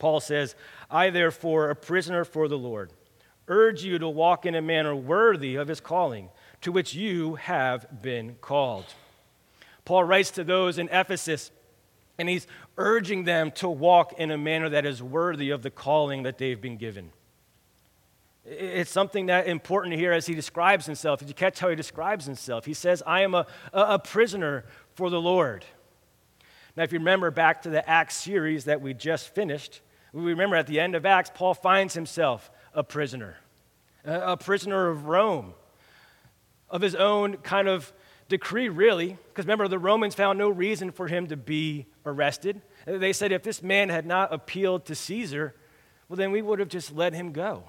Paul 0.00 0.18
says, 0.18 0.56
I, 0.90 1.10
therefore, 1.10 1.70
a 1.70 1.76
prisoner 1.76 2.24
for 2.24 2.48
the 2.48 2.58
Lord, 2.58 2.92
urge 3.46 3.84
you 3.84 3.98
to 3.98 4.08
walk 4.08 4.44
in 4.46 4.56
a 4.56 4.62
manner 4.62 4.96
worthy 4.96 5.54
of 5.54 5.68
his 5.68 5.80
calling, 5.80 6.30
to 6.62 6.72
which 6.72 6.94
you 6.94 7.36
have 7.36 8.02
been 8.02 8.36
called. 8.40 8.86
Paul 9.84 10.04
writes 10.04 10.32
to 10.32 10.44
those 10.44 10.78
in 10.78 10.88
Ephesus, 10.88 11.50
and 12.18 12.28
he's 12.28 12.46
urging 12.76 13.24
them 13.24 13.50
to 13.52 13.68
walk 13.68 14.14
in 14.14 14.30
a 14.30 14.38
manner 14.38 14.68
that 14.68 14.84
is 14.84 15.02
worthy 15.02 15.50
of 15.50 15.62
the 15.62 15.70
calling 15.70 16.24
that 16.24 16.38
they've 16.38 16.60
been 16.60 16.76
given. 16.76 17.12
It's 18.44 18.90
something 18.90 19.26
that 19.26 19.46
important 19.46 19.94
here 19.94 20.12
as 20.12 20.26
he 20.26 20.34
describes 20.34 20.86
himself. 20.86 21.20
Did 21.20 21.28
you 21.28 21.34
catch 21.34 21.60
how 21.60 21.68
he 21.68 21.76
describes 21.76 22.24
himself? 22.24 22.64
He 22.64 22.74
says, 22.74 23.02
I 23.06 23.20
am 23.20 23.34
a, 23.34 23.46
a 23.72 23.98
prisoner 23.98 24.64
for 24.94 25.10
the 25.10 25.20
Lord. 25.20 25.64
Now, 26.76 26.84
if 26.84 26.92
you 26.92 26.98
remember 26.98 27.30
back 27.30 27.62
to 27.62 27.70
the 27.70 27.88
Acts 27.88 28.16
series 28.16 28.64
that 28.64 28.80
we 28.80 28.94
just 28.94 29.34
finished, 29.34 29.82
we 30.12 30.30
remember 30.30 30.56
at 30.56 30.66
the 30.66 30.80
end 30.80 30.94
of 30.94 31.06
Acts, 31.06 31.30
Paul 31.32 31.54
finds 31.54 31.94
himself 31.94 32.50
a 32.74 32.82
prisoner, 32.82 33.36
a 34.04 34.36
prisoner 34.36 34.88
of 34.88 35.06
Rome, 35.06 35.54
of 36.68 36.82
his 36.82 36.94
own 36.94 37.36
kind 37.38 37.68
of 37.68 37.92
decree, 38.28 38.68
really. 38.68 39.18
Because 39.28 39.44
remember, 39.44 39.68
the 39.68 39.78
Romans 39.78 40.14
found 40.14 40.38
no 40.38 40.48
reason 40.48 40.90
for 40.90 41.08
him 41.08 41.26
to 41.28 41.36
be 41.36 41.86
arrested. 42.06 42.62
They 42.86 43.12
said 43.12 43.32
if 43.32 43.42
this 43.42 43.62
man 43.62 43.88
had 43.88 44.06
not 44.06 44.32
appealed 44.32 44.86
to 44.86 44.94
Caesar, 44.94 45.54
well, 46.08 46.16
then 46.16 46.32
we 46.32 46.42
would 46.42 46.58
have 46.58 46.68
just 46.68 46.94
let 46.94 47.12
him 47.12 47.32
go. 47.32 47.64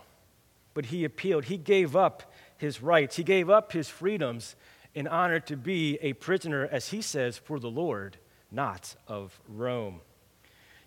But 0.73 0.85
he 0.85 1.03
appealed. 1.03 1.45
He 1.45 1.57
gave 1.57 1.95
up 1.95 2.31
his 2.57 2.81
rights, 2.81 3.15
he 3.15 3.23
gave 3.23 3.49
up 3.49 3.71
his 3.71 3.89
freedoms 3.89 4.55
in 4.93 5.07
honor 5.07 5.39
to 5.39 5.57
be 5.57 5.97
a 6.01 6.13
prisoner, 6.13 6.67
as 6.71 6.89
he 6.89 7.01
says, 7.01 7.37
for 7.37 7.59
the 7.59 7.69
Lord, 7.69 8.17
not 8.51 8.95
of 9.07 9.39
Rome. 9.47 10.01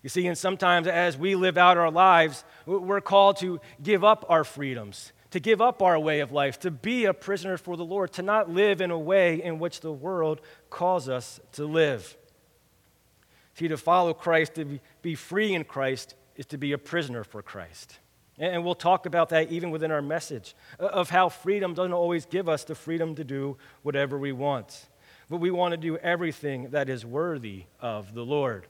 You 0.05 0.09
see, 0.09 0.27
and 0.27 0.37
sometimes 0.37 0.85
as 0.85 1.17
we 1.17 1.33
live 1.33 1.57
out 1.57 1.77
our 1.77 1.89
lives, 1.89 2.43
we're 2.67 3.01
called 3.01 3.37
to 3.37 3.59
give 3.81 4.03
up 4.03 4.23
our 4.29 4.43
freedoms, 4.43 5.11
to 5.31 5.39
give 5.39 5.61
up 5.61 5.81
our 5.81 5.97
way 5.97 6.19
of 6.19 6.31
life, 6.31 6.59
to 6.59 6.69
be 6.69 7.05
a 7.05 7.13
prisoner 7.15 7.57
for 7.57 7.75
the 7.75 7.83
Lord, 7.83 8.13
to 8.13 8.21
not 8.21 8.47
live 8.47 8.81
in 8.81 8.91
a 8.91 8.99
way 8.99 9.41
in 9.41 9.57
which 9.57 9.79
the 9.79 9.91
world 9.91 10.41
calls 10.69 11.09
us 11.09 11.39
to 11.53 11.65
live. 11.65 12.15
See, 13.55 13.67
to 13.67 13.77
follow 13.77 14.13
Christ, 14.13 14.53
to 14.53 14.79
be 15.01 15.15
free 15.15 15.55
in 15.55 15.63
Christ, 15.63 16.13
is 16.35 16.45
to 16.45 16.59
be 16.59 16.71
a 16.73 16.77
prisoner 16.77 17.23
for 17.23 17.41
Christ. 17.41 17.97
And 18.37 18.63
we'll 18.63 18.75
talk 18.75 19.07
about 19.07 19.29
that 19.29 19.51
even 19.51 19.71
within 19.71 19.89
our 19.89 20.03
message 20.03 20.55
of 20.77 21.09
how 21.09 21.29
freedom 21.29 21.73
doesn't 21.73 21.93
always 21.93 22.27
give 22.27 22.47
us 22.47 22.63
the 22.63 22.75
freedom 22.75 23.15
to 23.15 23.23
do 23.23 23.57
whatever 23.81 24.19
we 24.19 24.33
want. 24.33 24.85
But 25.31 25.37
we 25.37 25.49
want 25.49 25.71
to 25.71 25.77
do 25.77 25.97
everything 25.97 26.69
that 26.69 26.89
is 26.89 27.03
worthy 27.03 27.63
of 27.79 28.13
the 28.13 28.23
Lord. 28.23 28.67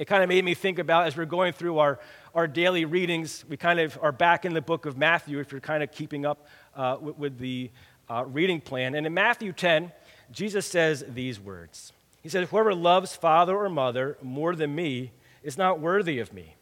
It 0.00 0.06
kind 0.06 0.22
of 0.22 0.30
made 0.30 0.46
me 0.46 0.54
think 0.54 0.78
about 0.78 1.08
as 1.08 1.14
we're 1.14 1.26
going 1.26 1.52
through 1.52 1.76
our, 1.76 2.00
our 2.34 2.46
daily 2.46 2.86
readings, 2.86 3.44
we 3.46 3.58
kind 3.58 3.78
of 3.78 3.98
are 4.00 4.12
back 4.12 4.46
in 4.46 4.54
the 4.54 4.62
book 4.62 4.86
of 4.86 4.96
Matthew 4.96 5.40
if 5.40 5.52
you're 5.52 5.60
kind 5.60 5.82
of 5.82 5.92
keeping 5.92 6.24
up 6.24 6.46
uh, 6.74 6.96
with, 6.98 7.18
with, 7.18 7.38
the 7.38 7.70
uh, 8.08 8.24
reading 8.26 8.62
plan. 8.62 8.94
And 8.94 9.06
in 9.06 9.12
Matthew 9.12 9.52
10, 9.52 9.92
Jesus 10.32 10.64
says 10.64 11.04
these 11.06 11.38
words 11.38 11.92
He 12.22 12.30
says, 12.30 12.48
Whoever 12.48 12.74
loves 12.74 13.14
father 13.14 13.54
or 13.54 13.68
mother 13.68 14.16
more 14.22 14.56
than 14.56 14.74
me 14.74 15.12
is 15.42 15.58
not 15.58 15.80
worthy 15.80 16.18
of 16.18 16.32
me. 16.32 16.56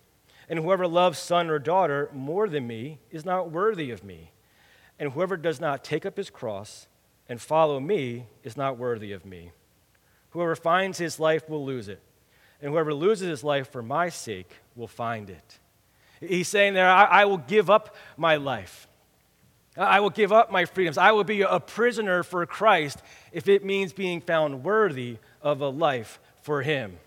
And 0.49 0.59
whoever 0.59 0.89
loves 0.89 1.21
son 1.21 1.49
or 1.49 1.61
daughter 1.61 2.11
more 2.13 2.49
than 2.49 2.67
me 2.67 2.99
is 3.13 3.25
not 3.25 3.53
worthy 3.53 3.93
of 3.93 4.03
me. 4.03 4.33
And 4.99 5.13
whoever 5.13 5.37
does 5.37 5.61
not 5.61 5.85
take 5.85 6.05
up 6.05 6.17
his 6.17 6.29
cross 6.29 6.89
and 7.29 7.41
follow 7.41 7.79
me 7.79 8.27
is 8.43 8.57
not 8.57 8.79
worthy 8.79 9.13
of 9.13 9.25
me. 9.25 9.53
Whoever 10.31 10.57
finds 10.57 10.99
his 10.99 11.21
life 11.21 11.49
will 11.49 11.65
lose 11.65 11.89
it, 11.89 12.03
and 12.61 12.73
whoever 12.73 12.93
loses 12.95 13.29
his 13.29 13.45
life 13.45 13.71
for 13.71 13.83
my 13.83 14.09
sake 14.09 14.51
will 14.75 14.89
find 14.89 15.31
it. 15.31 15.59
He's 16.21 16.49
saying 16.49 16.75
there, 16.75 16.89
I, 16.89 17.05
I 17.05 17.25
will 17.27 17.39
give 17.39 17.71
up 17.71 17.95
my 18.17 18.37
life. 18.37 18.89
I 19.77 20.01
will 20.01 20.11
give 20.11 20.33
up 20.33 20.51
my 20.51 20.65
freedoms. 20.65 20.99
I 20.99 21.13
will 21.13 21.25
be 21.25 21.43
a 21.43 21.61
prisoner 21.61 22.25
for 22.25 22.45
Christ 22.47 23.01
if 23.31 23.49
it 23.49 23.65
means 23.65 23.93
being 23.93 24.21
found 24.21 24.65
worthy 24.65 25.19
of 25.41 25.61
a 25.61 25.69
life 25.69 26.19
for 26.43 26.63
him 26.63 26.99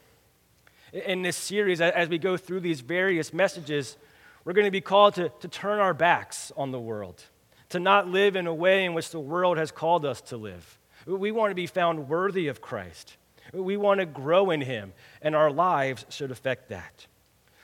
in 0.94 1.22
this 1.22 1.38
series, 1.38 1.82
as 1.82 2.10
we 2.10 2.18
go 2.18 2.38
through 2.38 2.60
these 2.60 2.82
various 2.82 3.34
messages, 3.34 3.98
we're 4.44 4.54
going 4.54 4.66
to 4.66 4.72
be 4.72 4.82
called 4.82 5.16
to, 5.16 5.30
to 5.40 5.48
turn 5.48 5.80
our 5.80 5.94
backs 5.94 6.52
on 6.58 6.72
the 6.72 6.80
world, 6.80 7.24
to 7.70 7.80
not 7.80 8.08
live 8.08 8.36
in 8.36 8.48
a 8.48 8.54
way 8.54 8.86
in 8.86 8.94
which 8.94 9.10
the 9.12 9.20
world 9.20 9.58
has 9.58 9.72
called 9.72 10.06
us 10.06 10.22
to 10.22 10.38
live. 10.38 10.80
We 11.06 11.32
want 11.32 11.52
to 11.52 11.56
be 11.56 11.68
found 11.68 12.10
worthy 12.10 12.48
of 12.48 12.62
Christ. 12.62 13.16
We 13.52 13.78
want 13.78 14.00
to 14.00 14.06
grow 14.06 14.52
in 14.52 14.62
Him, 14.62 14.94
and 15.22 15.36
our 15.36 15.52
lives 15.52 16.06
should 16.10 16.32
affect 16.32 16.70
that. 16.70 17.08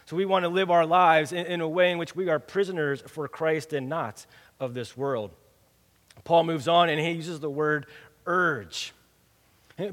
So 0.08 0.16
we 0.16 0.26
want 0.26 0.44
to 0.44 0.50
live 0.50 0.72
our 0.72 0.86
lives 0.86 1.34
in, 1.34 1.46
in 1.46 1.62
a 1.62 1.68
way 1.68 1.92
in 1.92 1.98
which 1.98 2.16
we 2.16 2.30
are 2.30 2.40
prisoners 2.40 3.04
for 3.08 3.28
Christ 3.28 3.74
and 3.74 3.90
not 3.90 4.26
of 4.58 4.74
this 4.74 4.96
world. 4.96 5.32
Paul 6.24 6.46
moves 6.46 6.68
on 6.68 6.90
and 6.90 7.00
he 7.00 7.12
uses 7.12 7.42
the 7.42 7.50
word 7.50 7.88
urge. 8.26 8.94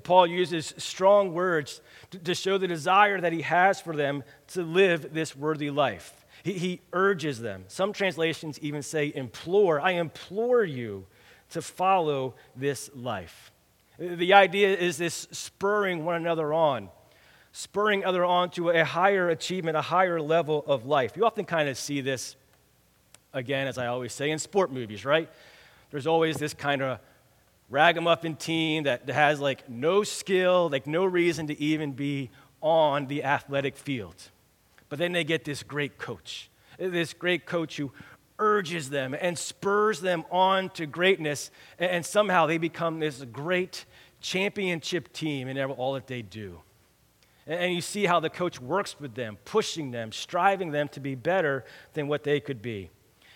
Paul 0.03 0.27
uses 0.27 0.73
strong 0.79 1.35
words 1.35 1.81
to, 2.23 2.35
show 2.35 2.59
the 2.59 2.69
desire 2.69 3.21
that 3.21 3.33
he 3.33 3.43
has 3.43 3.81
for 3.81 3.95
them 3.95 4.25
to 4.49 4.63
live 4.63 5.13
this 5.13 5.37
worthy 5.37 5.71
life. 5.71 6.25
He, 6.43 6.55
he 6.55 6.81
urges 6.93 7.41
them. 7.41 7.65
Some 7.69 7.93
translations 7.93 8.59
even 8.61 8.83
say, 8.83 9.13
implore. 9.15 9.81
I 9.81 9.93
implore 9.93 10.65
you 10.65 11.07
to 11.51 11.61
follow 11.61 12.35
this 12.57 12.89
life. 12.95 13.53
The 13.99 14.35
idea 14.35 14.77
is 14.77 14.97
this 14.97 15.29
spurring 15.31 16.05
one 16.05 16.17
another 16.17 16.53
on, 16.53 16.89
spurring 17.53 18.05
other 18.05 18.25
on 18.25 18.51
to 18.51 18.71
a 18.71 18.85
higher 18.85 19.29
achievement, 19.29 19.77
a 19.77 19.83
higher 19.83 20.21
level 20.21 20.65
of 20.67 20.85
life. 20.85 21.17
You 21.17 21.25
often 21.25 21.45
kind 21.45 21.69
of 21.69 21.79
see 21.79 22.01
this, 22.01 22.35
again, 23.33 23.69
as 23.69 23.79
I 23.79 23.87
always 23.87 24.13
say, 24.13 24.31
in 24.31 24.39
sport 24.41 24.73
movies, 24.73 25.05
right? 25.05 25.31
There's 25.91 26.09
always 26.09 26.37
this 26.39 26.55
kind 26.55 26.83
of 26.83 26.99
ragamuffin 27.71 28.35
team 28.35 28.85
that 28.85 29.09
has 29.09 29.41
like 29.41 29.69
no 29.69 30.03
skill, 30.03 30.69
like 30.71 30.87
no 30.87 31.05
reason 31.05 31.47
to 31.47 31.61
even 31.61 31.93
be 31.93 32.31
on 32.61 33.07
the 33.07 33.23
athletic 33.23 33.77
field. 33.77 34.17
But 34.89 34.99
then 34.99 35.13
they 35.13 35.25
get 35.25 35.45
this 35.45 35.63
great 35.63 35.99
coach, 35.99 36.51
this 36.79 37.13
great 37.13 37.47
coach 37.47 37.77
who 37.77 37.93
urges 38.39 38.91
them 38.91 39.15
and 39.19 39.39
spurs 39.39 40.01
them 40.01 40.25
on 40.31 40.71
to 40.71 40.87
greatness, 40.87 41.51
and 41.79 42.05
somehow 42.05 42.47
they 42.47 42.59
become 42.59 42.99
this 42.99 43.25
great 43.33 43.85
championship 44.21 45.13
team 45.13 45.49
in 45.49 45.59
all 45.59 45.95
that 45.95 46.07
they 46.07 46.23
do. 46.23 46.61
And 47.47 47.75
you 47.75 47.83
see 47.83 48.07
how 48.07 48.21
the 48.21 48.31
coach 48.31 48.61
works 48.61 48.99
with 48.99 49.15
them, 49.15 49.37
pushing 49.45 49.91
them, 49.91 50.13
striving 50.13 50.71
them 50.71 50.89
to 50.89 51.01
be 51.01 51.15
better 51.15 51.65
than 51.93 52.09
what 52.09 52.25
they 52.25 52.41
could 52.41 52.63
be. 52.63 52.91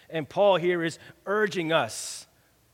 And 0.08 0.26
Paul 0.26 0.56
here 0.56 0.82
is 0.82 0.98
urging 1.26 1.72
us 1.72 2.26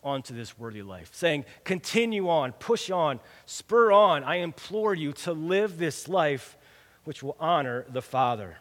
onto 0.04 0.34
this 0.34 0.56
worthy 0.56 0.82
life, 0.82 1.10
saying, 1.12 1.44
Continue 1.64 2.28
on, 2.28 2.52
push 2.52 2.90
on, 2.90 3.18
spur 3.46 3.90
on. 3.90 4.22
I 4.22 4.36
implore 4.36 4.94
you 4.94 5.12
to 5.12 5.32
live 5.32 5.78
this 5.78 6.06
life 6.06 6.56
which 7.02 7.22
will 7.22 7.36
honor 7.40 7.84
the 7.88 8.02
Father. 8.02 8.58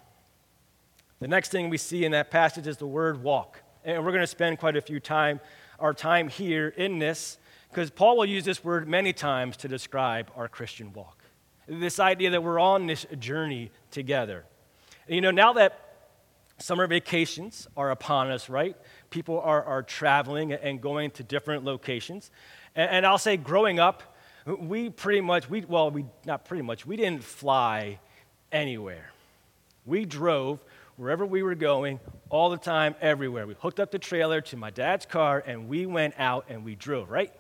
The 1.24 1.30
next 1.30 1.54
thing 1.54 1.70
we 1.70 1.78
see 1.78 2.04
in 2.04 2.12
that 2.12 2.32
passage 2.32 2.68
is 2.68 2.76
the 2.76 2.86
word 2.86 3.24
walk. 3.24 3.62
And 3.86 4.04
we're 4.04 4.12
going 4.12 4.24
to 4.24 4.28
spend 4.28 4.60
quite 4.60 4.76
a 4.76 4.82
few 4.82 5.00
time, 5.00 5.40
our 5.80 5.94
time 5.94 6.28
here 6.28 6.74
in 6.76 7.00
this, 7.00 7.38
because 7.70 7.90
Paul 7.90 8.18
will 8.18 8.26
use 8.26 8.44
this 8.44 8.62
word 8.62 8.90
many 8.90 9.14
times 9.14 9.56
to 9.58 9.70
describe 9.70 10.30
our 10.36 10.50
Christian 10.50 10.92
walk. 10.92 11.24
This 11.66 11.98
idea 11.98 12.30
that 12.32 12.44
we're 12.44 12.60
on 12.60 12.88
this 12.88 13.06
journey 13.20 13.72
together. 13.90 14.44
You 15.08 15.22
know, 15.22 15.32
now 15.32 15.54
that 15.54 15.96
summer 16.58 16.88
vacations 16.88 17.70
are 17.78 17.92
upon 17.92 18.30
us, 18.30 18.50
right? 18.50 18.76
people 19.10 19.40
are, 19.40 19.64
are 19.64 19.82
traveling 19.82 20.52
and 20.52 20.82
going 20.82 21.12
to 21.12 21.24
different 21.24 21.64
locations. 21.64 22.32
And, 22.76 22.90
and 22.92 23.06
I'll 23.06 23.18
say, 23.18 23.38
growing 23.38 23.80
up, 23.80 24.18
we 24.46 24.90
pretty 24.90 25.22
much, 25.22 25.50
we, 25.50 25.62
well, 25.62 25.90
we, 25.90 26.04
not 26.26 26.44
pretty 26.44 26.64
much, 26.64 26.86
we 26.86 26.98
didn't 26.98 27.24
fly 27.24 28.02
anywhere. 28.52 29.14
We 29.86 30.04
drove 30.04 30.64
wherever 30.98 31.26
we 31.26 31.44
were 31.44 31.56
going 31.56 32.00
all 32.30 32.50
the 32.50 32.58
time, 32.58 32.96
everywhere. 33.02 33.46
We 33.48 33.56
hooked 33.60 33.80
up 33.80 33.92
the 33.92 34.00
trailer 34.00 34.42
to 34.42 34.58
my 34.58 34.70
dad's 34.70 35.06
car 35.06 35.44
and 35.46 35.68
we 35.68 35.86
went 35.86 36.16
out 36.18 36.46
and 36.50 36.64
we 36.64 36.76
drove, 36.76 37.10
right? 37.10 37.32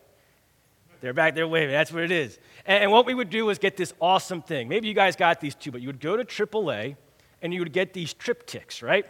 They're 1.01 1.13
back 1.13 1.35
there 1.35 1.47
waving. 1.47 1.71
That's 1.71 1.91
what 1.91 2.03
it 2.03 2.11
is. 2.11 2.39
And, 2.65 2.83
and 2.83 2.91
what 2.91 3.05
we 3.05 3.13
would 3.13 3.29
do 3.29 3.45
was 3.45 3.59
get 3.59 3.75
this 3.75 3.93
awesome 3.99 4.41
thing. 4.41 4.69
Maybe 4.69 4.87
you 4.87 4.93
guys 4.93 5.15
got 5.15 5.41
these 5.41 5.55
too, 5.55 5.71
but 5.71 5.81
you 5.81 5.87
would 5.87 5.99
go 5.99 6.15
to 6.15 6.23
AAA 6.23 6.95
and 7.41 7.53
you 7.53 7.59
would 7.59 7.73
get 7.73 7.93
these 7.93 8.13
TripTiks, 8.13 8.81
right? 8.81 9.05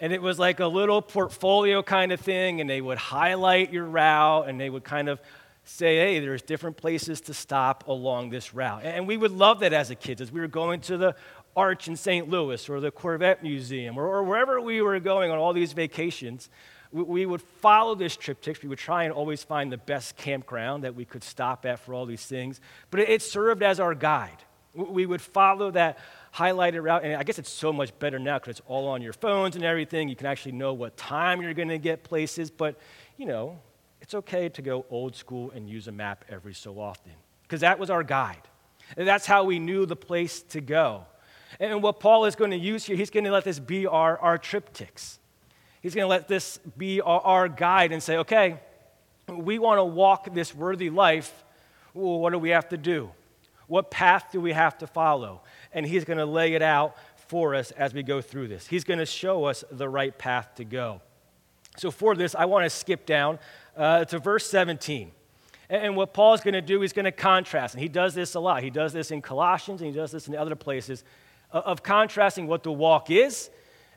and 0.00 0.12
it 0.12 0.22
was 0.22 0.38
like 0.38 0.60
a 0.60 0.66
little 0.66 1.02
portfolio 1.02 1.82
kind 1.82 2.10
of 2.10 2.20
thing, 2.20 2.60
and 2.60 2.68
they 2.68 2.80
would 2.80 2.98
highlight 2.98 3.70
your 3.70 3.84
route 3.84 4.48
and 4.48 4.58
they 4.58 4.70
would 4.70 4.82
kind 4.82 5.08
of 5.08 5.20
say, 5.62 5.96
hey, 5.98 6.20
there's 6.20 6.42
different 6.42 6.78
places 6.78 7.20
to 7.20 7.34
stop 7.34 7.86
along 7.86 8.30
this 8.30 8.54
route. 8.54 8.82
And 8.82 9.06
we 9.06 9.18
would 9.18 9.30
love 9.30 9.60
that 9.60 9.74
as 9.74 9.90
a 9.90 9.94
kid, 9.94 10.20
as 10.20 10.32
we 10.32 10.40
were 10.40 10.48
going 10.48 10.80
to 10.82 10.96
the 10.96 11.14
Arch 11.56 11.88
in 11.88 11.96
St. 11.96 12.28
Louis 12.28 12.68
or 12.68 12.80
the 12.80 12.90
Corvette 12.90 13.42
Museum 13.42 13.98
or, 13.98 14.06
or 14.06 14.22
wherever 14.22 14.60
we 14.60 14.80
were 14.82 14.98
going 15.00 15.30
on 15.30 15.38
all 15.38 15.52
these 15.52 15.72
vacations. 15.72 16.48
We, 16.92 17.02
we 17.02 17.26
would 17.26 17.42
follow 17.42 17.94
this 17.94 18.16
TripTik. 18.16 18.62
We 18.62 18.68
would 18.68 18.78
try 18.78 19.04
and 19.04 19.12
always 19.12 19.42
find 19.42 19.72
the 19.72 19.78
best 19.78 20.16
campground 20.16 20.84
that 20.84 20.94
we 20.94 21.04
could 21.04 21.24
stop 21.24 21.66
at 21.66 21.80
for 21.80 21.94
all 21.94 22.06
these 22.06 22.24
things. 22.24 22.60
But 22.90 23.00
it, 23.00 23.08
it 23.08 23.22
served 23.22 23.62
as 23.62 23.80
our 23.80 23.94
guide. 23.94 24.44
We 24.74 25.04
would 25.04 25.20
follow 25.20 25.72
that 25.72 25.98
highlighted 26.34 26.82
route. 26.84 27.04
And 27.04 27.16
I 27.16 27.24
guess 27.24 27.38
it's 27.38 27.50
so 27.50 27.72
much 27.72 27.96
better 27.98 28.18
now 28.18 28.38
because 28.38 28.58
it's 28.58 28.68
all 28.68 28.86
on 28.88 29.02
your 29.02 29.12
phones 29.12 29.56
and 29.56 29.64
everything. 29.64 30.08
You 30.08 30.16
can 30.16 30.26
actually 30.26 30.52
know 30.52 30.72
what 30.72 30.96
time 30.96 31.42
you're 31.42 31.54
going 31.54 31.68
to 31.68 31.78
get 31.78 32.04
places. 32.04 32.50
But, 32.50 32.78
you 33.16 33.26
know, 33.26 33.58
it's 34.00 34.14
okay 34.14 34.48
to 34.50 34.62
go 34.62 34.86
old 34.90 35.16
school 35.16 35.50
and 35.50 35.68
use 35.68 35.88
a 35.88 35.92
map 35.92 36.24
every 36.28 36.54
so 36.54 36.80
often 36.80 37.12
because 37.42 37.60
that 37.60 37.78
was 37.78 37.90
our 37.90 38.04
guide. 38.04 38.42
And 38.96 39.06
that's 39.06 39.26
how 39.26 39.44
we 39.44 39.58
knew 39.58 39.86
the 39.86 39.96
place 39.96 40.42
to 40.42 40.60
go. 40.60 41.04
And 41.58 41.82
what 41.82 41.98
Paul 41.98 42.26
is 42.26 42.36
going 42.36 42.52
to 42.52 42.56
use 42.56 42.84
here, 42.84 42.96
he's 42.96 43.10
going 43.10 43.24
to 43.24 43.32
let 43.32 43.44
this 43.44 43.58
be 43.58 43.86
our, 43.86 44.18
our 44.18 44.38
TripTiks. 44.38 45.18
He's 45.80 45.94
going 45.94 46.04
to 46.04 46.08
let 46.08 46.28
this 46.28 46.58
be 46.76 47.00
our, 47.00 47.20
our 47.20 47.48
guide 47.48 47.92
and 47.92 48.02
say, 48.02 48.18
okay, 48.18 48.60
we 49.28 49.58
want 49.58 49.78
to 49.78 49.84
walk 49.84 50.32
this 50.34 50.54
worthy 50.54 50.90
life. 50.90 51.44
Well, 51.94 52.20
what 52.20 52.32
do 52.32 52.38
we 52.38 52.50
have 52.50 52.68
to 52.68 52.76
do? 52.76 53.10
What 53.66 53.90
path 53.90 54.26
do 54.32 54.40
we 54.40 54.52
have 54.52 54.78
to 54.78 54.86
follow? 54.86 55.42
And 55.72 55.86
He's 55.86 56.04
going 56.04 56.18
to 56.18 56.26
lay 56.26 56.54
it 56.54 56.62
out 56.62 56.96
for 57.28 57.54
us 57.54 57.70
as 57.72 57.94
we 57.94 58.02
go 58.02 58.20
through 58.20 58.48
this. 58.48 58.66
He's 58.66 58.84
going 58.84 58.98
to 58.98 59.06
show 59.06 59.44
us 59.44 59.64
the 59.70 59.88
right 59.88 60.16
path 60.16 60.56
to 60.56 60.64
go. 60.64 61.00
So, 61.76 61.90
for 61.90 62.16
this, 62.16 62.34
I 62.34 62.46
want 62.46 62.64
to 62.64 62.70
skip 62.70 63.06
down 63.06 63.38
uh, 63.76 64.04
to 64.06 64.18
verse 64.18 64.48
17. 64.50 65.12
And 65.68 65.94
what 65.94 66.12
Paul's 66.12 66.40
going 66.40 66.54
to 66.54 66.60
do, 66.60 66.80
he's 66.80 66.92
going 66.92 67.04
to 67.04 67.12
contrast. 67.12 67.74
And 67.74 67.80
he 67.80 67.88
does 67.88 68.12
this 68.12 68.34
a 68.34 68.40
lot. 68.40 68.64
He 68.64 68.70
does 68.70 68.92
this 68.92 69.12
in 69.12 69.22
Colossians 69.22 69.80
and 69.80 69.88
he 69.88 69.96
does 69.96 70.10
this 70.10 70.26
in 70.26 70.34
other 70.34 70.56
places 70.56 71.04
of 71.52 71.82
contrasting 71.82 72.46
what 72.46 72.62
the 72.62 72.72
walk 72.72 73.10
is 73.10 73.50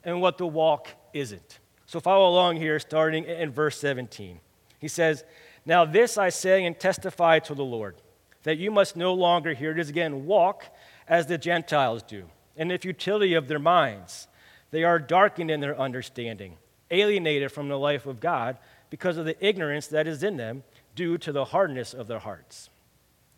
and 0.04 0.22
what 0.22 0.38
the 0.38 0.48
walk 0.48 0.90
isn't. 1.14 1.60
So 1.86 2.00
follow 2.00 2.30
along 2.30 2.58
here, 2.58 2.80
starting 2.80 3.26
in 3.26 3.52
verse 3.52 3.78
17. 3.80 4.40
He 4.80 4.88
says, 4.88 5.24
Now 5.66 5.86
this 5.86 6.18
I 6.18 6.30
say 6.30 6.66
and 6.66 6.78
testify 6.78 7.40
to 7.40 7.56
the 7.56 7.64
Lord, 7.64 7.96
that 8.44 8.58
you 8.58 8.72
must 8.72 8.96
no 8.96 9.14
longer, 9.14 9.54
here 9.54 9.72
it 9.72 9.80
is 9.80 9.90
again, 9.90 10.26
walk 10.26 10.66
as 11.08 11.28
the 11.28 11.38
Gentiles 11.38 12.04
do, 12.04 12.26
in 12.56 12.70
the 12.70 12.78
futility 12.78 13.34
of 13.34 13.48
their 13.48 13.60
minds. 13.60 14.28
They 14.72 14.84
are 14.84 14.98
darkened 14.98 15.52
in 15.52 15.60
their 15.60 15.80
understanding, 15.80 16.58
alienated 16.90 17.52
from 17.52 17.70
the 17.70 17.78
life 17.78 18.06
of 18.06 18.20
God 18.20 18.58
because 18.90 19.18
of 19.18 19.26
the 19.26 19.46
ignorance 19.46 19.88
that 19.88 20.08
is 20.08 20.24
in 20.24 20.38
them 20.38 20.64
due 20.96 21.18
to 21.20 21.32
the 21.32 21.46
hardness 21.46 21.94
of 21.94 22.08
their 22.08 22.20
hearts. 22.20 22.70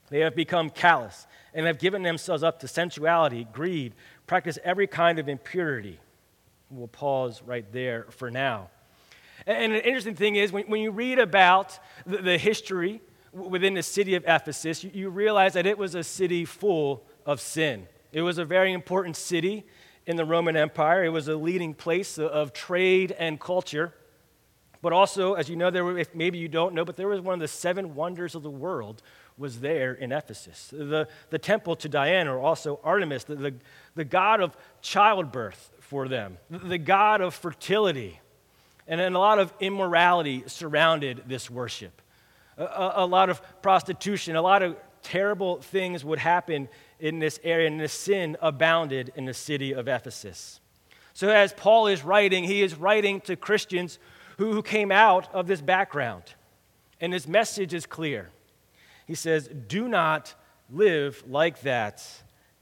They 0.09 0.19
have 0.19 0.35
become 0.35 0.69
callous 0.69 1.27
and 1.55 1.65
have 1.65 1.79
given 1.79 2.03
themselves 2.03 2.43
up 2.43 2.59
to 2.59 2.67
sensuality, 2.67 3.47
greed, 3.51 3.93
practice 4.27 4.59
every 4.63 4.85
kind 4.85 5.17
of 5.17 5.29
impurity. 5.29 5.97
We'll 6.69 6.87
pause 6.87 7.41
right 7.43 7.65
there 7.71 8.07
for 8.11 8.29
now. 8.29 8.69
And 9.47 9.71
an 9.71 9.79
interesting 9.79 10.15
thing 10.15 10.35
is, 10.35 10.51
when, 10.51 10.81
you 10.81 10.91
read 10.91 11.17
about 11.17 11.79
the, 12.05 12.17
the, 12.17 12.37
history 12.37 13.01
within 13.31 13.73
the 13.73 13.83
city 13.83 14.15
of 14.15 14.23
Ephesus, 14.27 14.83
you, 14.83 14.91
you 14.93 15.09
realize 15.09 15.53
that 15.53 15.65
it 15.65 15.77
was 15.77 15.95
a 15.95 16.03
city 16.03 16.45
full 16.45 17.05
of 17.25 17.39
sin. 17.39 17.87
It 18.11 18.21
was 18.21 18.37
a 18.37 18.45
very 18.45 18.73
important 18.73 19.15
city 19.15 19.65
in 20.05 20.17
the 20.17 20.25
Roman 20.25 20.55
Empire, 20.55 21.03
it 21.03 21.09
was 21.09 21.27
a 21.27 21.35
leading 21.35 21.73
place 21.73 22.19
of 22.19 22.53
trade 22.53 23.15
and 23.17 23.39
culture. 23.39 23.93
But 24.81 24.93
also, 24.93 25.33
as 25.33 25.49
you 25.49 25.55
know, 25.55 25.71
there 25.71 25.83
were, 25.83 25.97
if 25.97 26.13
maybe 26.13 26.37
you 26.37 26.47
don't 26.47 26.75
know, 26.75 26.85
but 26.85 26.95
there 26.95 27.07
was 27.07 27.19
one 27.19 27.33
of 27.33 27.39
the 27.39 27.47
seven 27.47 27.95
wonders 27.95 28.35
of 28.35 28.43
the 28.43 28.51
world 28.51 29.01
was 29.37 29.59
there 29.59 29.93
in 29.93 30.11
Ephesus. 30.11 30.69
The, 30.71 31.07
the 31.29 31.39
temple 31.39 31.75
to 31.77 31.89
Diana, 31.89 32.35
or 32.35 32.39
also 32.39 32.79
Artemis, 32.83 33.25
the, 33.25 33.35
the, 33.35 33.53
the 33.95 34.05
god 34.05 34.41
of 34.41 34.55
childbirth 34.81 35.71
for 35.79 36.07
them, 36.07 36.37
the, 36.49 36.59
the 36.59 36.77
god 36.77 37.21
of 37.21 37.33
fertility. 37.33 38.19
And 38.87 38.99
then 38.99 39.13
a 39.13 39.19
lot 39.19 39.39
of 39.39 39.53
immorality 39.59 40.43
surrounded 40.47 41.23
this 41.27 41.49
worship. 41.49 42.01
A, 42.57 42.93
a, 42.97 43.05
lot 43.05 43.29
of 43.29 43.41
prostitution, 43.61 44.35
a 44.35 44.41
lot 44.41 44.63
of 44.63 44.77
terrible 45.01 45.61
things 45.61 46.05
would 46.05 46.19
happen 46.19 46.69
in 46.99 47.19
this 47.19 47.39
area, 47.43 47.67
and 47.67 47.79
the 47.79 47.89
sin 47.89 48.37
abounded 48.41 49.11
in 49.15 49.25
the 49.25 49.33
city 49.33 49.73
of 49.73 49.87
Ephesus. 49.87 50.61
So, 51.13 51.29
as 51.29 51.53
Paul 51.53 51.87
is 51.87 52.03
writing, 52.03 52.43
he 52.43 52.61
is 52.61 52.75
writing 52.75 53.21
to 53.21 53.35
Christians 53.35 53.99
who, 54.37 54.53
who 54.53 54.61
came 54.61 54.91
out 54.91 55.33
of 55.33 55.47
this 55.47 55.61
background. 55.61 56.23
And 57.01 57.11
his 57.11 57.27
message 57.27 57.73
is 57.73 57.85
clear. 57.85 58.29
He 59.05 59.15
says, 59.15 59.49
Do 59.67 59.87
not 59.87 60.33
live 60.69 61.23
like 61.27 61.61
that 61.61 62.05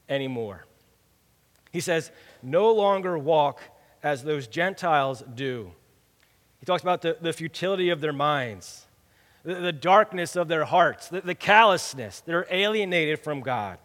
anymore. 0.08 0.66
He 1.72 1.80
says, 1.80 2.10
No 2.42 2.72
longer 2.72 3.18
walk 3.18 3.60
as 4.02 4.22
those 4.22 4.46
Gentiles 4.46 5.24
do. 5.34 5.72
He 6.60 6.66
talks 6.66 6.82
about 6.82 7.02
the, 7.02 7.16
the 7.20 7.32
futility 7.32 7.90
of 7.90 8.00
their 8.00 8.12
minds, 8.12 8.86
the, 9.42 9.54
the 9.56 9.72
darkness 9.72 10.36
of 10.36 10.48
their 10.48 10.64
hearts, 10.64 11.08
the, 11.08 11.20
the 11.20 11.34
callousness. 11.34 12.20
They're 12.20 12.46
alienated 12.50 13.18
from 13.18 13.40
God, 13.40 13.78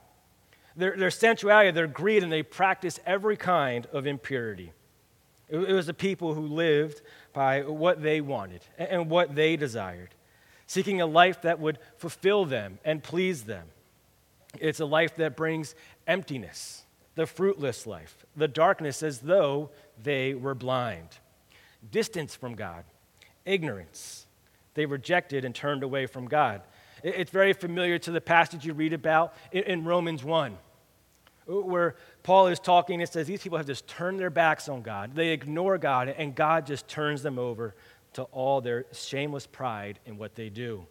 their, 0.76 0.96
their 0.96 1.12
sensuality, 1.12 1.72
their 1.72 1.88
greed, 1.88 2.24
and 2.24 2.32
they 2.32 2.44
practice 2.44 3.00
every 3.06 3.38
kind 3.38 3.86
of 3.88 4.06
impurity. 4.06 4.74
It, 5.50 5.58
it 5.58 5.74
was 5.74 5.88
the 5.88 5.94
people 5.94 6.34
who 6.34 6.42
lived 6.42 7.02
by 7.34 7.64
what 7.64 8.02
they 8.02 8.22
wanted 8.22 8.62
and 8.78 9.10
what 9.10 9.36
they 9.36 9.56
desired, 9.56 10.16
seeking 10.70 11.02
a 11.02 11.06
life 11.08 11.42
that 11.42 11.60
would 11.60 11.80
fulfill 11.98 12.46
them 12.46 12.78
and 12.86 13.02
please 13.02 13.46
them. 13.46 13.66
It's 14.60 14.80
a 14.80 14.86
life 14.86 15.16
that 15.16 15.36
brings 15.36 15.74
emptiness, 16.06 16.84
the 17.16 17.26
fruitless 17.26 17.88
life, 17.88 18.24
the 18.38 18.48
darkness 18.48 19.02
as 19.02 19.22
though 19.22 19.72
they 20.02 20.36
were 20.36 20.54
blind, 20.54 21.08
distance 21.92 22.36
from 22.36 22.54
God, 22.54 22.84
ignorance. 23.46 24.28
They 24.76 24.86
rejected 24.86 25.44
and 25.44 25.56
turned 25.56 25.82
away 25.82 26.06
from 26.06 26.28
God. 26.28 26.62
It's 27.04 27.32
very 27.32 27.54
familiar 27.54 27.98
to 27.98 28.12
the 28.12 28.22
passage 28.22 28.64
you 28.64 28.74
read 28.74 28.94
about 28.94 29.34
in 29.52 29.86
Romans 29.86 30.24
1 30.24 30.56
where 31.50 31.96
Paul 32.22 32.48
is 32.48 32.60
talking, 32.60 33.02
it 33.02 33.12
says 33.12 33.26
these 33.26 33.42
people 33.42 33.58
have 33.58 33.66
just 33.66 33.88
turned 33.88 34.20
their 34.20 34.30
backs 34.30 34.70
on 34.70 34.84
God. 34.84 35.16
They 35.16 35.30
ignore 35.30 35.80
God, 35.80 36.08
and 36.10 36.36
God 36.36 36.68
just 36.68 36.88
turns 36.88 37.24
them 37.24 37.40
over 37.40 37.74
to 38.14 38.24
all 38.24 38.62
their 38.62 38.86
shameless 38.92 39.48
pride 39.48 40.00
in 40.06 40.18
what 40.18 40.36
they 40.36 40.50
do. 40.50 40.86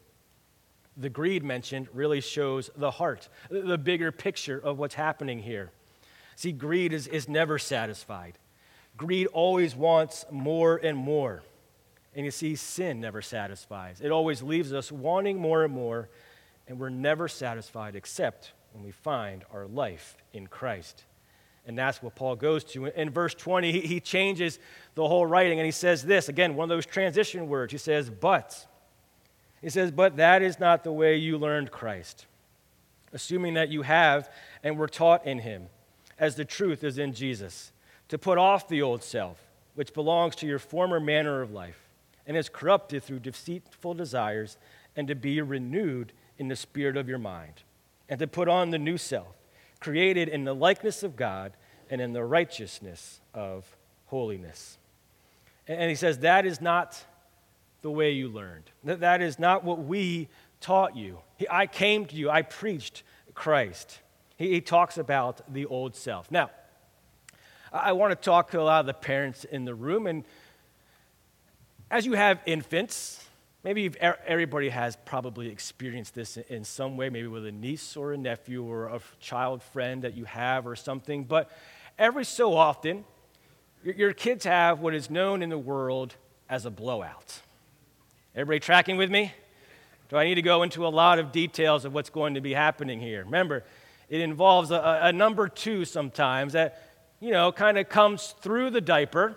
The 0.96 1.08
greed 1.08 1.44
mentioned 1.44 1.88
really 1.92 2.20
shows 2.20 2.70
the 2.76 2.90
heart, 2.90 3.28
the 3.50 3.78
bigger 3.78 4.10
picture 4.10 4.58
of 4.58 4.78
what's 4.78 4.94
happening 4.94 5.38
here. 5.40 5.70
See, 6.34 6.52
greed 6.52 6.92
is, 6.92 7.06
is 7.06 7.28
never 7.28 7.58
satisfied. 7.58 8.38
Greed 8.96 9.28
always 9.28 9.76
wants 9.76 10.24
more 10.30 10.76
and 10.76 10.98
more. 10.98 11.42
And 12.14 12.24
you 12.24 12.30
see, 12.32 12.56
sin 12.56 13.00
never 13.00 13.22
satisfies. 13.22 14.00
It 14.00 14.10
always 14.10 14.42
leaves 14.42 14.72
us 14.72 14.90
wanting 14.90 15.38
more 15.38 15.64
and 15.64 15.72
more, 15.72 16.08
and 16.66 16.78
we're 16.78 16.88
never 16.88 17.28
satisfied 17.28 17.94
except 17.94 18.52
when 18.72 18.84
we 18.84 18.90
find 18.90 19.44
our 19.52 19.66
life 19.66 20.16
in 20.32 20.46
Christ. 20.46 21.04
And 21.68 21.78
that's 21.78 22.02
what 22.02 22.14
Paul 22.14 22.34
goes 22.34 22.64
to. 22.64 22.86
In 22.86 23.10
verse 23.10 23.34
20, 23.34 23.80
he, 23.80 24.00
changes 24.00 24.58
the 24.94 25.06
whole 25.06 25.26
writing 25.26 25.58
and 25.60 25.66
he 25.66 25.70
says 25.70 26.02
this 26.02 26.28
again, 26.28 26.56
one 26.56 26.64
of 26.64 26.68
those 26.74 26.86
transition 26.86 27.46
words. 27.46 27.70
He 27.70 27.78
says, 27.78 28.10
but. 28.10 28.66
He 29.60 29.68
says, 29.68 29.90
but 29.90 30.16
that 30.16 30.40
is 30.40 30.58
not 30.58 30.82
the 30.82 30.92
way 30.92 31.16
you 31.16 31.36
learned 31.36 31.70
Christ, 31.70 32.26
assuming 33.12 33.54
that 33.54 33.68
you 33.68 33.82
have 33.82 34.30
and 34.64 34.78
were 34.78 34.88
taught 34.88 35.26
in 35.26 35.40
him, 35.40 35.66
as 36.18 36.36
the 36.36 36.44
truth 36.44 36.82
is 36.82 36.98
in 36.98 37.12
Jesus, 37.12 37.72
to 38.08 38.18
put 38.18 38.38
off 38.38 38.66
the 38.66 38.80
old 38.80 39.02
self, 39.02 39.38
which 39.74 39.92
belongs 39.92 40.36
to 40.36 40.46
your 40.46 40.58
former 40.58 40.98
manner 40.98 41.42
of 41.42 41.52
life 41.52 41.88
and 42.26 42.36
is 42.36 42.48
corrupted 42.48 43.02
through 43.02 43.18
deceitful 43.18 43.94
desires, 43.94 44.58
and 44.96 45.08
to 45.08 45.14
be 45.14 45.40
renewed 45.40 46.12
in 46.38 46.48
the 46.48 46.56
spirit 46.56 46.96
of 46.96 47.08
your 47.08 47.18
mind 47.18 47.62
and 48.08 48.18
to 48.18 48.26
put 48.26 48.48
on 48.48 48.70
the 48.70 48.78
new 48.78 48.96
self, 48.96 49.34
created 49.80 50.28
in 50.28 50.44
the 50.44 50.54
likeness 50.54 51.02
of 51.02 51.16
God 51.16 51.52
and 51.90 52.00
in 52.00 52.12
the 52.12 52.24
righteousness 52.24 53.20
of 53.34 53.76
holiness. 54.06 54.78
And 55.66 55.88
he 55.88 55.94
says, 55.94 56.18
That 56.18 56.46
is 56.46 56.60
not 56.60 57.02
the 57.82 57.90
way 57.90 58.10
you 58.10 58.28
learned. 58.28 58.70
That 58.84 59.22
is 59.22 59.38
not 59.38 59.64
what 59.64 59.78
we 59.78 60.28
taught 60.60 60.96
you. 60.96 61.18
I 61.50 61.66
came 61.66 62.06
to 62.06 62.16
you, 62.16 62.30
I 62.30 62.42
preached 62.42 63.02
Christ. 63.34 64.00
He, 64.36 64.60
talks 64.60 64.98
about 64.98 65.52
the 65.52 65.66
old 65.66 65.96
self. 65.96 66.30
Now, 66.30 66.50
I 67.72 67.92
want 67.92 68.12
to 68.12 68.16
talk 68.16 68.52
to 68.52 68.60
a 68.60 68.62
lot 68.62 68.80
of 68.80 68.86
the 68.86 68.94
parents 68.94 69.44
in 69.44 69.64
the 69.64 69.74
room, 69.74 70.06
and 70.06 70.24
as 71.90 72.06
you 72.06 72.12
have 72.12 72.40
infants, 72.46 73.27
Maybe 73.68 73.92
everybody 74.00 74.70
has 74.70 74.96
probably 75.04 75.50
experienced 75.50 76.14
this 76.14 76.38
in 76.38 76.64
some 76.64 76.96
way, 76.96 77.10
maybe 77.10 77.26
with 77.26 77.44
a 77.44 77.52
niece 77.52 77.98
or 77.98 78.14
a 78.14 78.16
nephew 78.16 78.64
or 78.64 78.86
a 78.86 78.98
child 79.20 79.62
friend 79.62 80.04
that 80.04 80.16
you 80.16 80.24
have 80.24 80.66
or 80.66 80.74
something. 80.74 81.24
But 81.24 81.50
every 81.98 82.24
so 82.24 82.56
often, 82.56 83.04
your 83.84 84.14
kids 84.14 84.46
have 84.46 84.80
what 84.80 84.94
is 84.94 85.10
known 85.10 85.42
in 85.42 85.50
the 85.50 85.58
world 85.58 86.14
as 86.48 86.64
a 86.64 86.70
blowout. 86.70 87.42
Everybody 88.34 88.60
tracking 88.60 88.96
with 88.96 89.10
me? 89.10 89.34
Do 90.08 90.16
I 90.16 90.24
need 90.24 90.36
to 90.36 90.42
go 90.42 90.62
into 90.62 90.86
a 90.86 90.88
lot 90.88 91.18
of 91.18 91.30
details 91.30 91.84
of 91.84 91.92
what's 91.92 92.08
going 92.08 92.32
to 92.36 92.40
be 92.40 92.54
happening 92.54 93.00
here? 93.00 93.22
Remember, 93.22 93.64
it 94.08 94.22
involves 94.22 94.70
a, 94.70 95.00
a 95.02 95.12
number 95.12 95.46
two 95.46 95.84
sometimes 95.84 96.54
that, 96.54 96.90
you 97.20 97.32
know, 97.32 97.52
kind 97.52 97.76
of 97.76 97.90
comes 97.90 98.34
through 98.40 98.70
the 98.70 98.80
diaper 98.80 99.36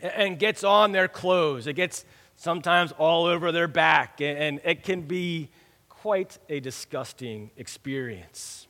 and 0.00 0.38
gets 0.38 0.64
on 0.64 0.92
their 0.92 1.08
clothes. 1.08 1.66
It 1.66 1.74
gets 1.74 2.06
sometimes 2.36 2.92
all 2.92 3.26
over 3.26 3.52
their 3.52 3.68
back, 3.68 4.20
and 4.20 4.60
it 4.64 4.82
can 4.82 5.02
be 5.02 5.50
quite 5.88 6.38
a 6.48 6.60
disgusting 6.60 7.50
experience. 7.56 8.66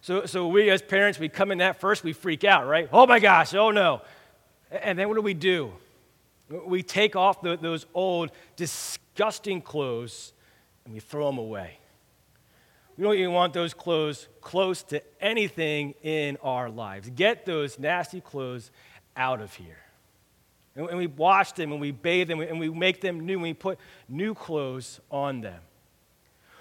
So, 0.00 0.26
so 0.26 0.48
we 0.48 0.70
as 0.70 0.82
parents, 0.82 1.18
we 1.18 1.28
come 1.28 1.50
in 1.50 1.58
that 1.58 1.80
first, 1.80 2.04
we 2.04 2.12
freak 2.12 2.44
out, 2.44 2.66
right? 2.66 2.88
Oh 2.92 3.06
my 3.06 3.18
gosh, 3.18 3.54
oh 3.54 3.70
no. 3.70 4.02
And 4.70 4.98
then 4.98 5.08
what 5.08 5.14
do 5.14 5.22
we 5.22 5.34
do? 5.34 5.72
We 6.48 6.82
take 6.82 7.16
off 7.16 7.40
the, 7.40 7.56
those 7.56 7.86
old, 7.94 8.30
disgusting 8.56 9.62
clothes 9.62 10.34
and 10.84 10.92
we 10.92 11.00
throw 11.00 11.26
them 11.26 11.38
away. 11.38 11.78
We 12.96 13.04
don't 13.04 13.14
even 13.14 13.32
want 13.32 13.52
those 13.54 13.74
clothes 13.74 14.28
close 14.40 14.82
to 14.84 15.02
anything 15.20 15.94
in 16.02 16.36
our 16.42 16.68
lives. 16.70 17.10
Get 17.10 17.46
those 17.46 17.78
nasty 17.78 18.20
clothes 18.20 18.70
out 19.16 19.40
of 19.40 19.54
here. 19.54 19.83
And, 20.76 20.98
we 20.98 21.06
wash 21.06 21.52
them 21.52 21.70
and 21.70 21.80
we 21.80 21.92
bathe 21.92 22.28
them 22.28 22.40
and 22.40 22.58
we 22.58 22.68
make 22.68 23.00
them 23.00 23.20
new 23.20 23.34
and 23.34 23.42
we 23.42 23.54
put 23.54 23.78
new 24.08 24.34
clothes 24.34 25.00
on 25.10 25.40
them. 25.40 25.60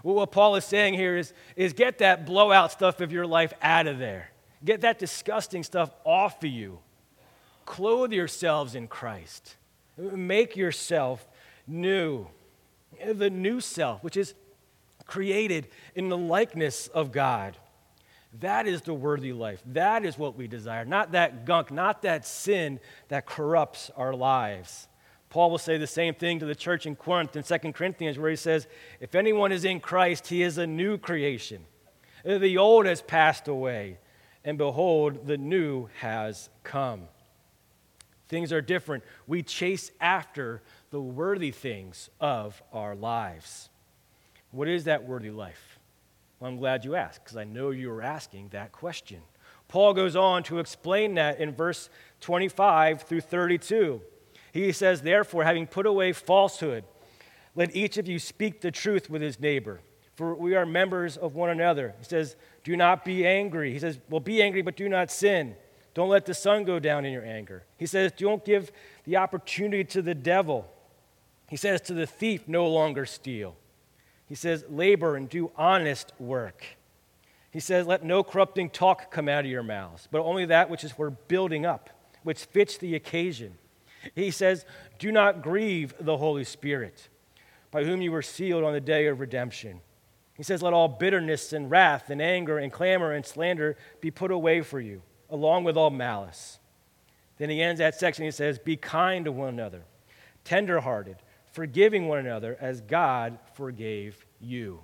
Well, 0.04 0.16
what 0.16 0.32
Paul 0.32 0.56
is 0.56 0.66
saying 0.66 0.94
here 0.96 1.18
is, 1.18 1.34
is 1.56 1.74
get 1.74 2.00
that 2.00 2.26
blowout 2.26 2.72
stuff 2.72 3.02
of 3.02 3.12
your 3.12 3.26
life 3.26 3.54
out 3.62 3.88
of 3.88 3.98
there. 3.98 4.30
Get 4.64 4.82
that 4.82 5.00
disgusting 5.00 5.64
stuff 5.64 5.92
off 6.04 6.44
of 6.44 6.50
you. 6.50 6.80
Clothe 7.66 8.12
yourselves 8.12 8.76
in 8.76 8.88
Christ. 8.88 9.56
Make 9.98 10.56
yourself 10.56 11.28
new. 11.66 12.28
The 13.04 13.30
new 13.30 13.62
self, 13.62 14.04
which 14.04 14.18
is 14.18 14.34
created 15.06 15.68
in 15.96 16.10
the 16.10 16.18
likeness 16.18 16.88
of 16.88 17.12
God. 17.12 17.58
That 18.40 18.68
is 18.68 18.82
the 18.82 18.94
worthy 18.94 19.32
life. 19.32 19.62
That 19.68 20.06
is 20.06 20.18
what 20.18 20.36
we 20.36 20.48
desire. 20.48 20.86
Not 20.86 21.12
that 21.12 21.46
gunk, 21.46 21.72
not 21.72 22.02
that 22.02 22.26
sin 22.26 22.80
that 23.10 23.26
corrupts 23.26 23.92
our 23.96 24.14
lives. 24.14 24.88
Paul 25.30 25.52
will 25.52 25.60
say 25.60 25.78
the 25.78 25.88
same 25.88 26.14
thing 26.14 26.40
to 26.40 26.46
the 26.46 26.56
church 26.56 26.86
in 26.86 26.96
Corinth 26.96 27.36
in 27.36 27.44
2 27.44 27.72
Corinthians, 27.74 28.18
where 28.18 28.30
he 28.30 28.36
says, 28.36 28.68
If 29.00 29.16
anyone 29.16 29.52
is 29.52 29.66
in 29.66 29.80
Christ, 29.80 30.28
he 30.28 30.42
is 30.44 30.58
a 30.58 30.68
new 30.68 30.98
creation. 30.98 31.66
The 32.24 32.58
old 32.58 32.86
has 32.86 33.02
passed 33.02 33.48
away, 33.48 33.98
and 34.44 34.58
behold, 34.58 35.28
the 35.28 35.38
new 35.38 35.90
has 36.00 36.50
come. 36.64 37.08
Things 38.30 38.54
are 38.54 38.62
different. 38.62 39.04
We 39.28 39.44
chase 39.44 39.92
after 40.00 40.62
the 40.90 41.02
worthy 41.02 41.52
things 41.52 42.10
of 42.20 42.62
our 42.72 42.96
lives. 42.96 43.70
What 44.52 44.68
is 44.68 44.86
that 44.86 45.04
worthy 45.06 45.32
life? 45.32 45.73
Well, 46.44 46.52
I'm 46.52 46.58
glad 46.58 46.84
you 46.84 46.96
asked 46.96 47.24
because 47.24 47.38
I 47.38 47.46
know 47.46 47.70
you 47.70 47.88
were 47.88 48.02
asking 48.02 48.50
that 48.50 48.74
question. 48.74 49.22
Paul 49.70 49.94
goes 49.94 50.18
on 50.18 50.44
to 50.44 50.60
explain 50.60 51.14
that 51.14 51.40
in 51.40 51.56
verse 51.56 51.90
25 52.20 53.04
through 53.04 53.22
32. 53.22 54.02
He 54.52 54.74
says, 54.74 55.02
Therefore, 55.04 55.46
having 55.46 55.68
put 55.68 55.86
away 55.86 56.12
falsehood, 56.12 56.84
let 57.56 57.74
each 57.74 57.98
of 57.98 58.10
you 58.10 58.20
speak 58.20 58.60
the 58.60 58.72
truth 58.72 59.10
with 59.10 59.22
his 59.22 59.40
neighbor, 59.40 59.80
for 60.16 60.36
we 60.36 60.54
are 60.54 60.66
members 60.66 61.16
of 61.16 61.34
one 61.34 61.50
another. 61.50 61.96
He 62.00 62.04
says, 62.04 62.36
Do 62.66 62.76
not 62.76 63.06
be 63.06 63.26
angry. 63.26 63.72
He 63.72 63.80
says, 63.80 63.98
Well, 64.10 64.20
be 64.20 64.44
angry, 64.44 64.64
but 64.64 64.76
do 64.76 64.90
not 64.90 65.12
sin. 65.12 65.56
Don't 65.94 66.10
let 66.10 66.26
the 66.26 66.34
sun 66.34 66.66
go 66.66 66.78
down 66.78 67.06
in 67.06 67.14
your 67.14 67.24
anger. 67.24 67.64
He 67.78 67.86
says, 67.86 68.12
Don't 68.18 68.44
give 68.44 68.70
the 69.06 69.16
opportunity 69.16 69.86
to 69.86 70.02
the 70.02 70.14
devil. 70.14 70.70
He 71.48 71.56
says, 71.56 71.80
To 71.84 71.94
the 71.94 72.06
thief, 72.06 72.50
no 72.50 72.68
longer 72.68 73.06
steal. 73.06 73.56
He 74.28 74.36
says, 74.36 74.64
labor 74.70 75.16
and 75.16 75.30
do 75.30 75.52
honest 75.58 76.12
work. 76.20 76.66
He 77.52 77.60
says, 77.60 77.86
let 77.86 78.04
no 78.04 78.24
corrupting 78.24 78.72
talk 78.72 79.12
come 79.12 79.30
out 79.30 79.46
of 79.46 79.52
your 79.52 79.64
mouths, 79.64 80.08
but 80.10 80.22
only 80.22 80.46
that 80.46 80.70
which 80.70 80.84
is 80.84 80.92
for 80.92 81.12
building 81.12 81.66
up, 81.66 81.90
which 82.24 82.46
fits 82.46 82.78
the 82.78 82.96
occasion. 82.96 83.56
He 84.16 84.32
says, 84.32 84.66
do 84.98 85.12
not 85.12 85.44
grieve 85.44 85.94
the 86.00 86.18
Holy 86.18 86.44
Spirit, 86.44 87.10
by 87.70 87.84
whom 87.84 88.02
you 88.02 88.12
were 88.12 88.22
sealed 88.22 88.64
on 88.64 88.74
the 88.74 88.82
day 88.82 89.08
of 89.08 89.20
redemption. 89.20 89.82
He 90.36 90.44
says, 90.44 90.64
let 90.64 90.74
all 90.74 90.88
bitterness 90.88 91.54
and 91.54 91.70
wrath 91.70 92.10
and 92.10 92.22
anger 92.22 92.58
and 92.58 92.72
clamor 92.72 93.12
and 93.12 93.24
slander 93.24 93.78
be 94.02 94.10
put 94.10 94.32
away 94.32 94.62
for 94.62 94.80
you, 94.80 95.04
along 95.30 95.64
with 95.64 95.78
all 95.78 95.92
malice. 95.92 96.58
Then 97.38 97.52
he 97.52 97.62
ends 97.62 97.80
that 97.80 97.96
section. 97.96 98.26
He 98.26 98.32
says, 98.32 98.58
be 98.58 98.78
kind 98.78 99.26
to 99.26 99.32
one 99.32 99.50
another, 99.50 99.84
tenderhearted 100.44 101.18
forgiving 101.54 102.08
one 102.08 102.20
another 102.20 102.58
as 102.60 102.82
God 102.82 103.40
forgave 103.54 104.26
you. 104.40 104.82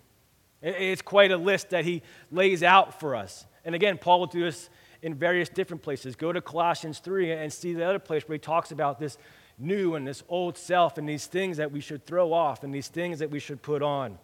It's 0.61 1.01
quite 1.01 1.31
a 1.31 1.37
list 1.37 1.71
that 1.71 1.83
he 1.83 2.01
lays 2.31 2.63
out 2.63 2.99
for 2.99 3.15
us. 3.15 3.45
And 3.65 3.75
again, 3.75 3.97
Paul 3.97 4.19
will 4.21 4.27
do 4.27 4.43
this 4.43 4.69
in 5.01 5.15
various 5.15 5.49
different 5.49 5.81
places. 5.81 6.15
Go 6.15 6.31
to 6.31 6.41
Colossians 6.41 6.99
3 6.99 7.31
and 7.31 7.51
see 7.51 7.73
the 7.73 7.85
other 7.85 7.99
place 7.99 8.27
where 8.27 8.35
he 8.35 8.39
talks 8.39 8.71
about 8.71 8.99
this 8.99 9.17
new 9.57 9.95
and 9.95 10.07
this 10.07 10.23
old 10.29 10.57
self 10.57 10.97
and 10.97 11.07
these 11.07 11.25
things 11.25 11.57
that 11.57 11.71
we 11.71 11.79
should 11.79 12.05
throw 12.05 12.33
off 12.33 12.63
and 12.63 12.73
these 12.73 12.87
things 12.87 13.19
that 13.19 13.29
we 13.29 13.39
should 13.39 13.61
put 13.61 13.81
on 13.81 14.17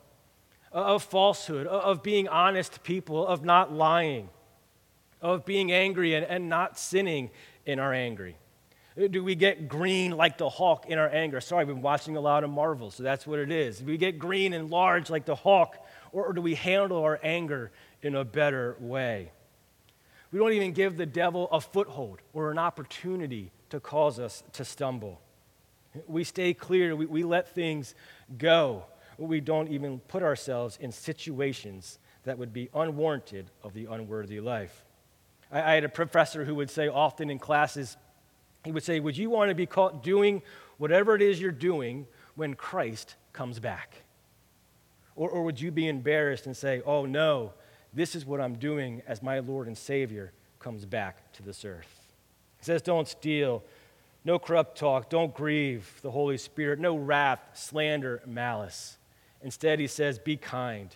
uh, 0.74 0.80
of 0.80 1.04
falsehood, 1.04 1.68
uh, 1.68 1.70
of 1.70 2.04
being 2.04 2.28
honest 2.28 2.84
people, 2.84 3.26
of 3.26 3.44
not 3.44 3.72
lying, 3.72 4.30
of 5.22 5.46
being 5.46 5.72
angry 5.72 6.14
and, 6.14 6.26
and 6.26 6.50
not 6.50 6.78
sinning 6.78 7.32
in 7.66 7.80
our 7.80 7.94
angry. 7.94 8.38
Do 8.98 9.24
we 9.26 9.36
get 9.36 9.68
green 9.68 10.12
like 10.12 10.38
the 10.38 10.50
Hulk 10.50 10.86
in 10.88 10.98
our 10.98 11.10
anger? 11.10 11.42
Sorry, 11.42 11.62
I've 11.62 11.68
been 11.68 11.82
watching 11.82 12.16
a 12.16 12.22
lot 12.22 12.46
of 12.46 12.50
Marvel, 12.50 12.92
so 12.92 13.04
that's 13.04 13.28
what 13.28 13.40
it 13.40 13.52
is. 13.52 13.80
Do 13.80 13.86
we 13.88 13.98
get 13.98 14.18
green 14.18 14.54
and 14.54 14.70
large 14.70 15.10
like 15.10 15.26
the 15.26 15.36
Hulk, 15.36 15.76
or, 16.14 16.32
do 16.32 16.42
we 16.42 16.56
handle 16.56 17.04
our 17.04 17.20
anger 17.22 17.72
in 18.02 18.16
a 18.16 18.24
better 18.24 18.78
way? 18.80 19.34
We 20.32 20.40
don't 20.40 20.54
even 20.54 20.72
give 20.72 20.96
the 20.96 21.06
devil 21.06 21.50
a 21.52 21.60
foothold 21.60 22.20
or 22.32 22.52
an 22.52 22.58
opportunity 22.58 23.52
to 23.70 23.82
cause 23.82 24.18
us 24.18 24.44
to 24.54 24.64
stumble. 24.64 25.20
We 26.08 26.24
stay 26.24 26.54
clear, 26.54 26.96
we, 26.96 27.06
we 27.06 27.24
let 27.24 27.54
things 27.54 27.96
go. 28.38 28.86
We 29.18 29.42
don't 29.42 29.68
even 29.70 30.00
put 30.00 30.24
ourselves 30.24 30.78
in 30.80 30.94
situations 30.94 32.00
that 32.24 32.38
would 32.38 32.54
be 32.54 32.70
unwarranted 32.74 33.52
of 33.62 33.74
the 33.74 33.86
unworthy 33.86 34.40
life. 34.40 34.86
I, 35.52 35.62
I 35.62 35.74
had 35.76 35.84
a 35.84 35.90
professor 35.90 36.46
who 36.46 36.56
would 36.56 36.70
say 36.70 36.88
often 36.88 37.30
in 37.30 37.40
classes, 37.40 37.98
he 38.66 38.72
would 38.72 38.84
say, 38.84 39.00
Would 39.00 39.16
you 39.16 39.30
want 39.30 39.50
to 39.50 39.56
be 39.56 39.66
caught 39.66 40.04
doing 40.04 40.42
whatever 40.78 41.16
it 41.16 41.22
is 41.22 41.40
you're 41.40 41.52
doing 41.52 42.08
when 42.36 42.56
Christ 42.56 43.16
comes 43.32 43.60
back? 43.60 44.04
Or, 45.16 45.30
or 45.30 45.44
would 45.44 45.62
you 45.62 45.72
be 45.72 45.88
embarrassed 45.88 46.48
and 46.48 46.58
say, 46.58 46.82
Oh 46.86 47.06
no, 47.06 47.54
this 47.94 48.16
is 48.16 48.26
what 48.26 48.42
I'm 48.42 48.56
doing 48.56 49.02
as 49.08 49.24
my 49.24 49.40
Lord 49.40 49.68
and 49.68 49.78
Savior 49.78 50.34
comes 50.60 50.84
back 50.84 51.32
to 51.34 51.44
this 51.44 51.64
earth? 51.64 52.02
He 52.58 52.66
says, 52.66 52.82
Don't 52.82 53.08
steal, 53.08 53.64
no 54.26 54.40
corrupt 54.40 54.78
talk, 54.78 55.10
don't 55.10 55.34
grieve 55.34 56.00
the 56.02 56.12
Holy 56.12 56.38
Spirit, 56.38 56.80
no 56.80 56.98
wrath, 56.98 57.40
slander, 57.54 58.22
malice. 58.26 58.98
Instead, 59.44 59.80
he 59.80 59.88
says, 59.88 60.18
Be 60.18 60.36
kind, 60.38 60.90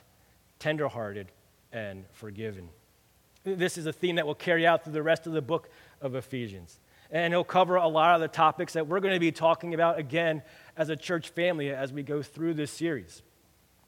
tenderhearted, 0.58 1.28
and 1.72 2.04
forgiven. 2.14 2.70
This 3.44 3.78
is 3.78 3.86
a 3.86 3.94
theme 3.94 4.16
that 4.16 4.26
will 4.26 4.36
carry 4.36 4.66
out 4.66 4.84
through 4.84 4.94
the 4.94 5.04
rest 5.04 5.28
of 5.28 5.34
the 5.34 5.42
book 5.42 5.70
of 6.02 6.16
Ephesians. 6.16 6.80
And 7.12 7.34
he'll 7.34 7.44
cover 7.44 7.76
a 7.76 7.88
lot 7.88 8.16
of 8.16 8.22
the 8.22 8.28
topics 8.28 8.74
that 8.74 8.88
we're 8.88 9.00
going 9.00 9.16
to 9.16 9.20
be 9.20 9.32
talking 9.32 9.74
about 9.74 9.98
again 9.98 10.44
as 10.78 10.90
a 10.90 10.96
church 10.96 11.30
family 11.30 11.72
as 11.72 11.92
we 11.92 12.04
go 12.04 12.22
through 12.22 12.54
this 12.54 12.72
series. 12.72 13.24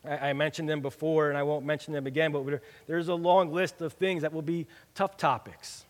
I, 0.04 0.34
mentioned 0.34 0.68
them 0.68 0.82
before, 0.82 1.30
and 1.30 1.38
I 1.38 1.44
won't 1.44 1.64
mention 1.64 1.94
them 1.94 2.08
again, 2.08 2.32
but 2.32 2.62
there's 2.88 3.08
a 3.08 3.14
long 3.14 3.54
list 3.54 3.82
of 3.82 3.94
things 3.94 4.24
that 4.24 4.34
will 4.34 4.42
be 4.42 4.66
tough 4.96 5.16
topics 5.16 5.86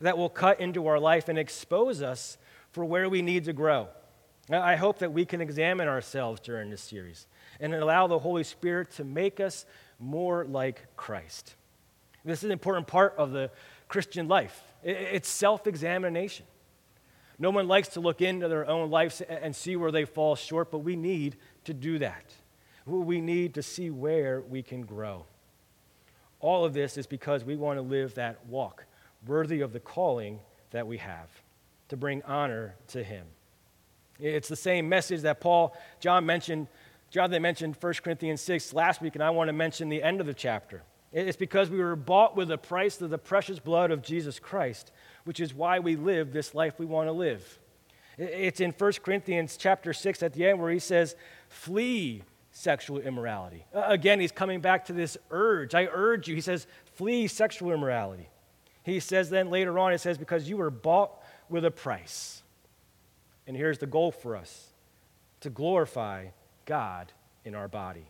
that 0.00 0.16
will 0.16 0.28
cut 0.28 0.60
into 0.60 0.86
our 0.86 0.98
life 0.98 1.28
and 1.28 1.38
expose 1.38 2.02
us 2.02 2.38
for 2.72 2.84
where 2.84 3.08
we 3.08 3.22
need 3.22 3.44
to 3.44 3.52
grow. 3.52 3.88
I 4.50 4.76
hope 4.76 4.98
that 4.98 5.12
we 5.12 5.24
can 5.24 5.40
examine 5.40 5.88
ourselves 5.88 6.40
during 6.40 6.70
this 6.70 6.82
series 6.82 7.26
and 7.60 7.74
allow 7.74 8.06
the 8.06 8.18
Holy 8.18 8.44
Spirit 8.44 8.90
to 8.92 9.04
make 9.04 9.40
us 9.40 9.64
more 9.98 10.44
like 10.44 10.86
Christ. 10.96 11.54
This 12.24 12.40
is 12.40 12.44
an 12.44 12.50
important 12.50 12.86
part 12.86 13.14
of 13.16 13.32
the 13.32 13.50
Christian 13.88 14.28
life. 14.28 14.62
It's 14.82 15.28
self 15.28 15.66
examination. 15.66 16.46
No 17.38 17.50
one 17.50 17.66
likes 17.66 17.88
to 17.88 18.00
look 18.00 18.20
into 18.20 18.48
their 18.48 18.68
own 18.68 18.90
lives 18.90 19.20
and 19.20 19.54
see 19.54 19.76
where 19.76 19.90
they 19.90 20.04
fall 20.04 20.36
short, 20.36 20.70
but 20.70 20.78
we 20.78 20.96
need 20.96 21.36
to 21.64 21.74
do 21.74 21.98
that. 21.98 22.32
We 22.86 23.20
need 23.20 23.54
to 23.54 23.62
see 23.62 23.90
where 23.90 24.40
we 24.40 24.62
can 24.62 24.82
grow. 24.82 25.26
All 26.40 26.64
of 26.64 26.74
this 26.74 26.98
is 26.98 27.06
because 27.06 27.44
we 27.44 27.56
want 27.56 27.78
to 27.78 27.82
live 27.82 28.14
that 28.14 28.44
walk 28.46 28.84
worthy 29.26 29.62
of 29.62 29.72
the 29.72 29.80
calling 29.80 30.40
that 30.70 30.86
we 30.86 30.98
have 30.98 31.28
to 31.88 31.96
bring 31.96 32.22
honor 32.22 32.76
to 32.88 33.02
Him. 33.02 33.26
It's 34.20 34.48
the 34.48 34.56
same 34.56 34.88
message 34.88 35.22
that 35.22 35.40
Paul, 35.40 35.76
John 36.00 36.26
mentioned, 36.26 36.68
John, 37.10 37.30
they 37.30 37.38
mentioned 37.38 37.76
1 37.80 37.94
Corinthians 37.94 38.40
6 38.42 38.74
last 38.74 39.00
week, 39.00 39.14
and 39.14 39.24
I 39.24 39.30
want 39.30 39.48
to 39.48 39.52
mention 39.52 39.88
the 39.88 40.02
end 40.02 40.20
of 40.20 40.26
the 40.26 40.34
chapter. 40.34 40.82
It's 41.12 41.36
because 41.36 41.70
we 41.70 41.78
were 41.78 41.96
bought 41.96 42.36
with 42.36 42.48
the 42.48 42.58
price 42.58 43.00
of 43.00 43.10
the 43.10 43.18
precious 43.18 43.58
blood 43.58 43.90
of 43.90 44.02
Jesus 44.02 44.38
Christ 44.38 44.90
which 45.24 45.40
is 45.40 45.54
why 45.54 45.78
we 45.78 45.96
live 45.96 46.32
this 46.32 46.54
life 46.54 46.78
we 46.78 46.86
want 46.86 47.08
to 47.08 47.12
live. 47.12 47.58
It's 48.16 48.60
in 48.60 48.70
1 48.70 48.92
Corinthians 49.02 49.56
chapter 49.56 49.92
6 49.92 50.22
at 50.22 50.32
the 50.34 50.46
end 50.46 50.60
where 50.60 50.70
he 50.70 50.78
says, 50.78 51.16
flee 51.48 52.22
sexual 52.52 53.00
immorality. 53.00 53.64
Again, 53.72 54.20
he's 54.20 54.30
coming 54.30 54.60
back 54.60 54.84
to 54.86 54.92
this 54.92 55.16
urge. 55.30 55.74
I 55.74 55.86
urge 55.86 56.28
you. 56.28 56.34
He 56.34 56.40
says, 56.40 56.66
flee 56.94 57.26
sexual 57.26 57.72
immorality. 57.72 58.28
He 58.84 59.00
says 59.00 59.30
then 59.30 59.50
later 59.50 59.78
on, 59.78 59.92
it 59.92 59.98
says, 59.98 60.18
because 60.18 60.48
you 60.48 60.58
were 60.58 60.70
bought 60.70 61.10
with 61.48 61.64
a 61.64 61.70
price. 61.70 62.42
And 63.46 63.56
here's 63.56 63.78
the 63.78 63.86
goal 63.86 64.12
for 64.12 64.36
us 64.36 64.68
to 65.40 65.50
glorify 65.50 66.26
God 66.64 67.12
in 67.44 67.54
our 67.54 67.68
body. 67.68 68.06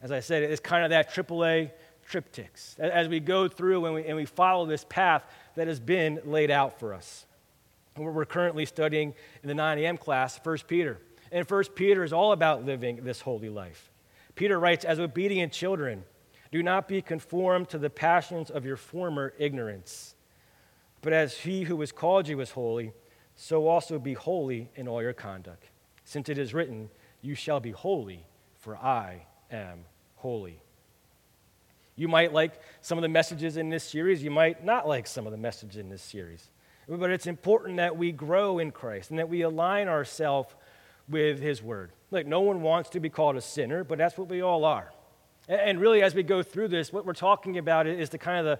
As 0.00 0.12
I 0.12 0.20
said, 0.20 0.42
it's 0.42 0.60
kind 0.60 0.84
of 0.84 0.90
that 0.90 1.12
AAA 1.12 1.70
TripTiks. 2.12 2.78
As 2.78 3.08
we 3.08 3.20
go 3.20 3.48
through 3.48 3.86
and 3.86 3.94
we, 3.94 4.04
and 4.04 4.16
we 4.16 4.26
follow 4.26 4.66
this 4.66 4.84
path, 4.84 5.24
that 5.54 5.66
has 5.68 5.80
been 5.80 6.20
laid 6.24 6.50
out 6.50 6.78
for 6.78 6.92
us. 6.92 7.26
We're 7.96 8.24
currently 8.24 8.66
studying 8.66 9.14
in 9.42 9.48
the 9.48 9.54
9 9.54 9.78
a.m. 9.78 9.96
class 9.96 10.38
1 10.42 10.58
Peter. 10.66 10.98
And 11.30 11.48
1 11.48 11.64
Peter 11.74 12.04
is 12.04 12.12
all 12.12 12.32
about 12.32 12.64
living 12.64 13.04
this 13.04 13.20
holy 13.22 13.48
life. 13.48 13.90
Peter 14.34 14.58
writes, 14.58 14.84
As 14.84 14.98
obedient 14.98 15.52
children, 15.52 16.04
do 16.50 16.62
not 16.62 16.88
be 16.88 17.00
conformed 17.00 17.70
to 17.70 17.78
the 17.78 17.90
passions 17.90 18.50
of 18.50 18.64
your 18.64 18.76
former 18.76 19.32
ignorance, 19.38 20.14
but 21.00 21.12
as 21.12 21.38
he 21.38 21.64
who 21.64 21.80
has 21.80 21.92
called 21.92 22.28
you 22.28 22.40
is 22.40 22.50
holy, 22.50 22.92
so 23.34 23.66
also 23.66 23.98
be 23.98 24.12
holy 24.12 24.70
in 24.76 24.86
all 24.86 25.02
your 25.02 25.14
conduct, 25.14 25.70
since 26.04 26.28
it 26.28 26.38
is 26.38 26.52
written, 26.52 26.90
You 27.22 27.34
shall 27.34 27.60
be 27.60 27.70
holy, 27.70 28.26
for 28.58 28.76
I 28.76 29.26
am 29.50 29.84
holy. 30.16 30.62
You 31.96 32.08
might 32.08 32.32
like 32.32 32.60
some 32.80 32.98
of 32.98 33.02
the 33.02 33.08
messages 33.08 33.56
in 33.56 33.68
this 33.68 33.84
series, 33.84 34.22
you 34.22 34.30
might 34.30 34.64
not 34.64 34.88
like 34.88 35.06
some 35.06 35.26
of 35.26 35.32
the 35.32 35.38
messages 35.38 35.76
in 35.76 35.88
this 35.88 36.02
series. 36.02 36.50
But 36.88 37.10
it's 37.10 37.26
important 37.26 37.76
that 37.76 37.96
we 37.96 38.12
grow 38.12 38.58
in 38.58 38.70
Christ 38.70 39.10
and 39.10 39.18
that 39.18 39.28
we 39.28 39.42
align 39.42 39.88
ourselves 39.88 40.54
with 41.08 41.40
His 41.40 41.62
Word. 41.62 41.92
Like, 42.10 42.26
no 42.26 42.40
one 42.40 42.62
wants 42.62 42.90
to 42.90 43.00
be 43.00 43.08
called 43.08 43.36
a 43.36 43.40
sinner, 43.40 43.84
but 43.84 43.98
that's 43.98 44.18
what 44.18 44.28
we 44.28 44.42
all 44.42 44.64
are. 44.64 44.92
And 45.48 45.80
really, 45.80 46.02
as 46.02 46.14
we 46.14 46.22
go 46.22 46.42
through 46.42 46.68
this, 46.68 46.92
what 46.92 47.04
we're 47.04 47.12
talking 47.14 47.58
about 47.58 47.86
is 47.86 48.10
the 48.10 48.18
kind 48.18 48.46
of 48.46 48.58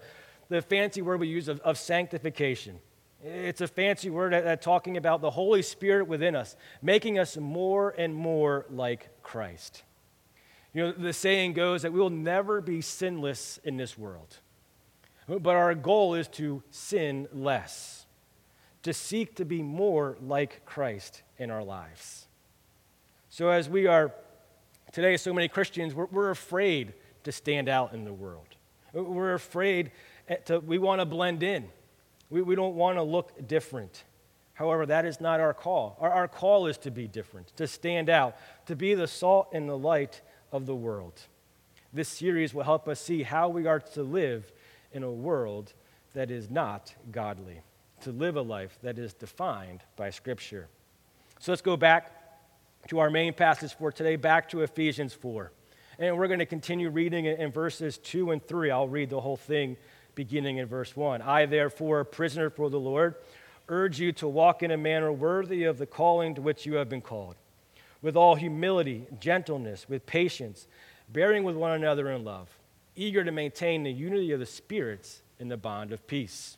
the, 0.49 0.55
the 0.55 0.61
fancy 0.61 1.01
word 1.01 1.19
we 1.19 1.27
use 1.27 1.47
of, 1.47 1.59
of 1.61 1.77
sanctification. 1.77 2.79
It's 3.23 3.61
a 3.61 3.67
fancy 3.67 4.09
word 4.09 4.33
at, 4.33 4.45
at 4.45 4.61
talking 4.61 4.97
about 4.97 5.21
the 5.21 5.31
Holy 5.31 5.61
Spirit 5.61 6.07
within 6.07 6.35
us, 6.35 6.55
making 6.81 7.19
us 7.19 7.37
more 7.37 7.95
and 7.97 8.13
more 8.13 8.65
like 8.69 9.09
Christ. 9.23 9.83
You 10.73 10.83
know, 10.83 10.91
the 10.91 11.13
saying 11.13 11.53
goes 11.53 11.83
that 11.83 11.93
we 11.93 11.99
will 11.99 12.09
never 12.09 12.59
be 12.59 12.81
sinless 12.81 13.59
in 13.63 13.77
this 13.77 13.97
world. 13.97 14.39
But 15.27 15.55
our 15.55 15.73
goal 15.75 16.15
is 16.15 16.27
to 16.29 16.63
sin 16.71 17.27
less, 17.31 18.05
to 18.81 18.93
seek 18.93 19.35
to 19.35 19.45
be 19.45 19.61
more 19.61 20.17
like 20.21 20.65
Christ 20.65 21.21
in 21.37 21.49
our 21.49 21.63
lives. 21.63 22.27
So, 23.29 23.49
as 23.49 23.69
we 23.69 23.87
are 23.87 24.13
today, 24.91 25.15
so 25.17 25.33
many 25.33 25.47
Christians, 25.47 25.93
we're, 25.93 26.07
we're 26.07 26.29
afraid 26.31 26.93
to 27.23 27.31
stand 27.31 27.69
out 27.69 27.93
in 27.93 28.03
the 28.03 28.13
world. 28.13 28.47
We're 28.93 29.33
afraid 29.33 29.91
to, 30.45 30.59
we 30.59 30.77
want 30.77 30.99
to 31.01 31.05
blend 31.05 31.41
in. 31.41 31.69
We, 32.29 32.41
we 32.41 32.55
don't 32.55 32.75
want 32.75 32.97
to 32.97 33.03
look 33.03 33.47
different. 33.47 34.03
However, 34.53 34.85
that 34.85 35.05
is 35.05 35.19
not 35.19 35.39
our 35.39 35.53
call. 35.53 35.97
Our, 35.99 36.11
our 36.11 36.27
call 36.27 36.67
is 36.67 36.77
to 36.79 36.91
be 36.91 37.07
different, 37.07 37.55
to 37.57 37.65
stand 37.65 38.09
out, 38.09 38.37
to 38.67 38.75
be 38.75 38.93
the 38.93 39.07
salt 39.07 39.49
and 39.53 39.67
the 39.67 39.77
light 39.77 40.21
of 40.53 40.65
the 40.65 40.75
world. 40.75 41.19
This 41.91 42.07
series 42.07 42.53
will 42.53 42.63
help 42.63 42.87
us 42.87 43.01
see 43.01 43.23
how 43.23 43.49
we 43.49 43.67
are 43.67 43.79
to 43.79 44.03
live 44.03 44.49
in 44.93 45.03
a 45.03 45.11
world 45.11 45.73
that 46.13 46.31
is 46.31 46.49
not 46.49 46.93
godly, 47.11 47.61
to 48.01 48.11
live 48.11 48.37
a 48.37 48.41
life 48.41 48.77
that 48.83 48.97
is 48.97 49.13
defined 49.13 49.81
by 49.97 50.11
Scripture. 50.11 50.69
So 51.39 51.51
let's 51.51 51.61
go 51.61 51.75
back 51.75 52.11
to 52.87 52.99
our 52.99 53.09
main 53.09 53.33
passage 53.33 53.73
for 53.73 53.91
today, 53.91 54.15
back 54.15 54.49
to 54.49 54.61
Ephesians 54.61 55.13
4. 55.13 55.51
And 55.99 56.17
we're 56.17 56.27
going 56.27 56.39
to 56.39 56.45
continue 56.45 56.89
reading 56.89 57.25
in 57.25 57.51
verses 57.51 57.97
2 57.97 58.31
and 58.31 58.45
3. 58.45 58.71
I'll 58.71 58.87
read 58.87 59.09
the 59.09 59.21
whole 59.21 59.37
thing 59.37 59.77
beginning 60.15 60.57
in 60.57 60.67
verse 60.67 60.95
1. 60.95 61.21
I, 61.21 61.45
therefore, 61.45 61.99
a 62.01 62.05
prisoner 62.05 62.49
for 62.49 62.69
the 62.69 62.79
Lord, 62.79 63.15
urge 63.69 63.99
you 63.99 64.11
to 64.13 64.27
walk 64.27 64.63
in 64.63 64.71
a 64.71 64.77
manner 64.77 65.11
worthy 65.11 65.63
of 65.63 65.77
the 65.77 65.85
calling 65.85 66.35
to 66.35 66.41
which 66.41 66.65
you 66.65 66.75
have 66.75 66.89
been 66.89 67.01
called, 67.01 67.35
with 68.03 68.15
all 68.15 68.35
humility, 68.35 69.07
gentleness, 69.19 69.89
with 69.89 70.05
patience, 70.05 70.67
bearing 71.11 71.43
with 71.43 71.55
one 71.55 71.71
another 71.71 72.11
in 72.11 72.23
love, 72.23 72.49
eager 72.95 73.23
to 73.23 73.31
maintain 73.31 73.81
the 73.81 73.91
unity 73.91 74.31
of 74.31 74.39
the 74.39 74.45
spirits 74.45 75.23
in 75.39 75.47
the 75.47 75.57
bond 75.57 75.91
of 75.91 76.05
peace. 76.05 76.57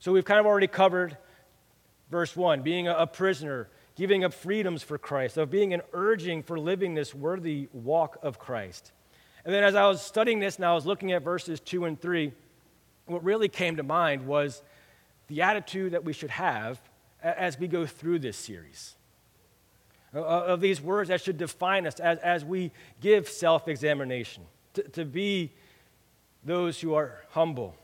So 0.00 0.10
we've 0.10 0.24
kind 0.24 0.40
of 0.40 0.46
already 0.46 0.66
covered 0.66 1.16
verse 2.10 2.34
1 2.34 2.62
being 2.62 2.88
a, 2.88 3.06
prisoner, 3.06 3.68
giving 3.94 4.24
up 4.24 4.34
freedoms 4.34 4.82
for 4.82 4.98
Christ, 4.98 5.36
of 5.36 5.50
being 5.50 5.72
an 5.74 5.82
urging 5.92 6.42
for 6.42 6.58
living 6.58 6.94
this 6.94 7.14
worthy 7.14 7.68
walk 7.72 8.18
of 8.22 8.38
Christ. 8.38 8.92
And 9.44 9.54
then 9.54 9.62
as 9.62 9.74
I 9.74 9.86
was 9.86 10.00
studying 10.02 10.40
this 10.40 10.56
and 10.56 10.64
I 10.64 10.72
was 10.72 10.86
looking 10.86 11.12
at 11.12 11.22
verses 11.22 11.60
2 11.60 11.84
and 11.84 12.00
3, 12.00 12.32
what 13.06 13.22
really 13.22 13.48
came 13.48 13.76
to 13.76 13.82
mind 13.82 14.26
was 14.26 14.62
the 15.28 15.42
attitude 15.42 15.92
that 15.92 16.04
we 16.04 16.12
should 16.12 16.30
have 16.30 16.80
as 17.22 17.58
we 17.58 17.68
go 17.68 17.84
through 17.84 18.20
this 18.20 18.36
series. 18.36 18.96
Of 20.14 20.60
these 20.60 20.80
words 20.80 21.08
that 21.08 21.22
should 21.22 21.38
define 21.38 21.86
us 21.86 21.98
as, 21.98 22.18
as 22.18 22.44
we 22.44 22.70
give 23.00 23.28
self 23.28 23.66
examination, 23.66 24.44
to, 24.74 24.82
to 24.90 25.04
be 25.04 25.52
those 26.44 26.80
who 26.80 26.94
are 26.94 27.22
humble, 27.30 27.74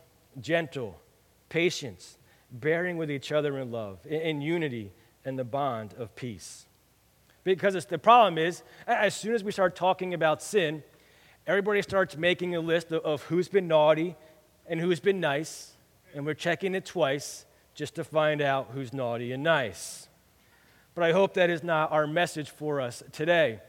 gentle, 0.41 1.01
patient, 1.49 2.19
bearing 2.53 2.97
with 2.97 3.11
each 3.11 3.33
other 3.33 3.59
in 3.59 3.71
love, 3.71 3.99
in, 4.05 4.21
in 4.21 4.41
unity, 4.43 4.93
and 5.25 5.39
the 5.39 5.45
bond 5.45 5.95
of 5.99 6.15
peace. 6.17 6.67
Because 7.45 7.87
the 7.87 7.99
problem 7.99 8.37
is, 8.37 8.63
as 8.87 9.15
soon 9.15 9.35
as 9.35 9.43
we 9.43 9.53
start 9.53 9.75
talking 9.75 10.13
about 10.13 10.43
sin, 10.43 10.83
everybody 11.47 11.81
starts 11.81 12.17
making 12.17 12.55
a 12.55 12.61
list 12.61 12.93
of, 12.93 13.03
of 13.05 13.23
who's 13.23 13.49
been 13.49 13.69
naughty 13.69 14.17
and 14.67 14.79
who's 14.81 15.01
been 15.01 15.21
nice, 15.21 15.73
and 16.15 16.27
we're 16.27 16.35
checking 16.35 16.75
it 16.75 16.85
twice 16.85 17.47
just 17.75 17.95
to 17.95 18.05
find 18.05 18.43
out 18.43 18.69
who's 18.75 18.93
naughty 18.93 19.33
and 19.33 19.43
nice. 19.43 20.08
But 20.99 21.11
I 21.11 21.13
hope 21.13 21.35
that 21.35 21.49
is 21.49 21.63
not 21.63 21.93
our 21.93 22.09
message 22.09 22.51
for 22.51 22.81
us 22.81 23.05
today. 23.13 23.61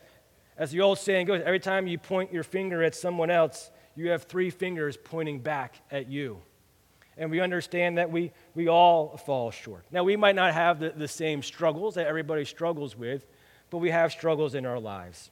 As 0.57 0.71
the 0.71 0.81
old 0.81 0.97
saying 0.97 1.27
goes, 1.27 1.43
every 1.45 1.59
time 1.59 1.85
you 1.85 1.99
point 1.99 2.33
your 2.33 2.41
finger 2.41 2.81
at 2.81 2.95
someone 2.95 3.29
else, 3.29 3.69
you 3.95 4.09
have 4.09 4.23
three 4.23 4.49
fingers 4.49 4.97
pointing 4.97 5.39
back 5.39 5.75
at 5.91 6.07
you. 6.07 6.41
And 7.17 7.29
we 7.29 7.39
understand 7.39 7.99
that 7.99 8.09
we, 8.09 8.31
we 8.55 8.67
all 8.67 9.15
fall 9.15 9.51
short. 9.51 9.85
Now, 9.91 10.03
we 10.03 10.15
might 10.15 10.33
not 10.33 10.55
have 10.55 10.79
the, 10.79 10.89
the 10.89 11.07
same 11.07 11.43
struggles 11.43 11.93
that 11.93 12.07
everybody 12.07 12.45
struggles 12.45 12.97
with, 12.97 13.27
but 13.69 13.77
we 13.77 13.91
have 13.91 14.11
struggles 14.11 14.55
in 14.55 14.65
our 14.65 14.79
lives. 14.79 15.29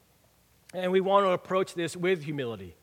And 0.75 0.91
we 0.91 1.01
want 1.01 1.25
to 1.25 1.31
approach 1.31 1.73
this 1.73 1.97
with 1.97 2.25
humility 2.25 2.75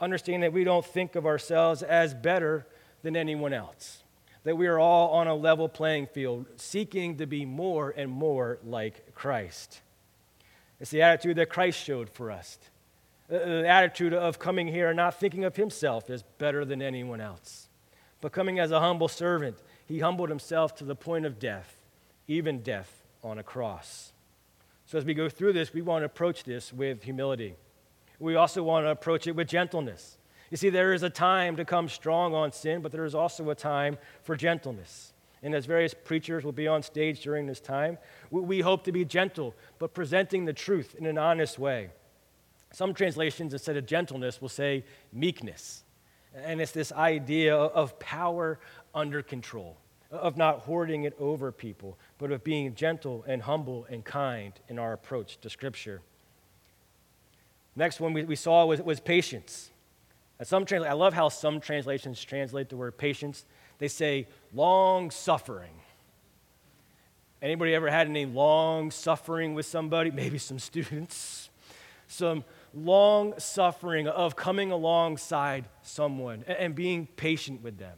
understanding 0.00 0.40
that 0.40 0.52
we 0.52 0.64
don't 0.64 0.84
think 0.84 1.14
of 1.14 1.26
ourselves 1.26 1.84
as 1.84 2.12
better 2.12 2.66
than 3.02 3.14
anyone 3.14 3.52
else, 3.52 4.02
that 4.48 4.56
we 4.56 4.66
are 4.66 4.78
all 4.78 5.10
on 5.10 5.26
a 5.26 5.34
level 5.34 5.68
playing 5.68 6.06
field, 6.06 6.46
seeking 6.56 7.18
to 7.18 7.26
be 7.26 7.44
more 7.44 7.92
and 7.94 8.10
more 8.10 8.58
like 8.64 9.14
Christ. 9.14 9.82
It's 10.80 10.90
the 10.90 11.02
attitude 11.02 11.36
that 11.36 11.50
Christ 11.50 11.78
showed 11.78 12.08
for 12.08 12.30
us 12.30 12.58
uh, 13.30 13.36
uh, 13.36 13.60
the 13.62 13.68
attitude 13.68 14.14
of 14.14 14.38
coming 14.38 14.68
here 14.68 14.88
and 14.88 14.96
not 14.96 15.20
thinking 15.20 15.44
of 15.44 15.56
himself 15.56 16.08
as 16.08 16.22
better 16.38 16.64
than 16.64 16.80
anyone 16.80 17.20
else, 17.20 17.68
but 18.22 18.32
coming 18.32 18.58
as 18.58 18.70
a 18.70 18.80
humble 18.80 19.08
servant. 19.08 19.58
He 19.86 19.98
humbled 19.98 20.30
himself 20.30 20.74
to 20.76 20.84
the 20.84 20.96
point 20.96 21.26
of 21.26 21.38
death, 21.38 21.76
even 22.26 22.62
death 22.62 23.04
on 23.22 23.38
a 23.38 23.42
cross. 23.42 24.12
So, 24.86 24.96
as 24.96 25.04
we 25.04 25.12
go 25.12 25.28
through 25.28 25.52
this, 25.52 25.74
we 25.74 25.82
want 25.82 26.00
to 26.02 26.06
approach 26.06 26.44
this 26.44 26.72
with 26.72 27.02
humility 27.02 27.54
we 28.18 28.34
also 28.34 28.62
want 28.62 28.84
to 28.84 28.90
approach 28.90 29.26
it 29.26 29.36
with 29.36 29.48
gentleness. 29.48 30.17
You 30.50 30.56
see, 30.56 30.70
there 30.70 30.94
is 30.94 31.02
a 31.02 31.10
time 31.10 31.56
to 31.56 31.64
come 31.64 31.88
strong 31.88 32.34
on 32.34 32.52
sin, 32.52 32.80
but 32.80 32.92
there 32.92 33.04
is 33.04 33.14
also 33.14 33.50
a 33.50 33.54
time 33.54 33.98
for 34.22 34.36
gentleness. 34.36 35.12
And 35.42 35.54
as 35.54 35.66
various 35.66 35.94
preachers 35.94 36.44
will 36.44 36.52
be 36.52 36.66
on 36.66 36.82
stage 36.82 37.20
during 37.22 37.46
this 37.46 37.60
time, 37.60 37.98
we 38.30 38.60
hope 38.60 38.84
to 38.84 38.92
be 38.92 39.04
gentle, 39.04 39.54
but 39.78 39.94
presenting 39.94 40.44
the 40.44 40.52
truth 40.52 40.94
in 40.98 41.06
an 41.06 41.18
honest 41.18 41.58
way. 41.58 41.90
Some 42.72 42.92
translations, 42.92 43.52
instead 43.52 43.76
of 43.76 43.86
gentleness, 43.86 44.40
will 44.40 44.48
say 44.48 44.84
meekness. 45.12 45.84
And 46.34 46.60
it's 46.60 46.72
this 46.72 46.92
idea 46.92 47.56
of 47.56 47.98
power 47.98 48.58
under 48.94 49.22
control, 49.22 49.76
of 50.10 50.36
not 50.36 50.60
hoarding 50.60 51.04
it 51.04 51.14
over 51.18 51.52
people, 51.52 51.98
but 52.18 52.32
of 52.32 52.42
being 52.42 52.74
gentle 52.74 53.24
and 53.26 53.42
humble 53.42 53.86
and 53.88 54.04
kind 54.04 54.52
in 54.68 54.78
our 54.78 54.92
approach 54.92 55.40
to 55.40 55.50
Scripture. 55.50 56.00
Next 57.76 58.00
one 58.00 58.12
we, 58.12 58.36
saw 58.36 58.66
was 58.66 59.00
patience. 59.00 59.70
Some 60.46 60.64
I 60.70 60.92
love 60.92 61.14
how 61.14 61.28
some 61.28 61.60
translations 61.60 62.22
translate 62.22 62.68
the 62.68 62.76
word 62.76 62.96
patience. 62.96 63.44
They 63.78 63.88
say 63.88 64.28
long 64.52 65.10
suffering. 65.10 65.72
Anybody 67.42 67.74
ever 67.74 67.90
had 67.90 68.08
any 68.08 68.24
long 68.24 68.90
suffering 68.90 69.54
with 69.54 69.66
somebody? 69.66 70.10
Maybe 70.12 70.38
some 70.38 70.58
students. 70.58 71.50
Some 72.06 72.44
long 72.72 73.34
suffering 73.38 74.06
of 74.06 74.36
coming 74.36 74.70
alongside 74.70 75.68
someone 75.82 76.44
and, 76.46 76.58
and 76.58 76.74
being 76.74 77.06
patient 77.06 77.62
with 77.62 77.78
them 77.78 77.96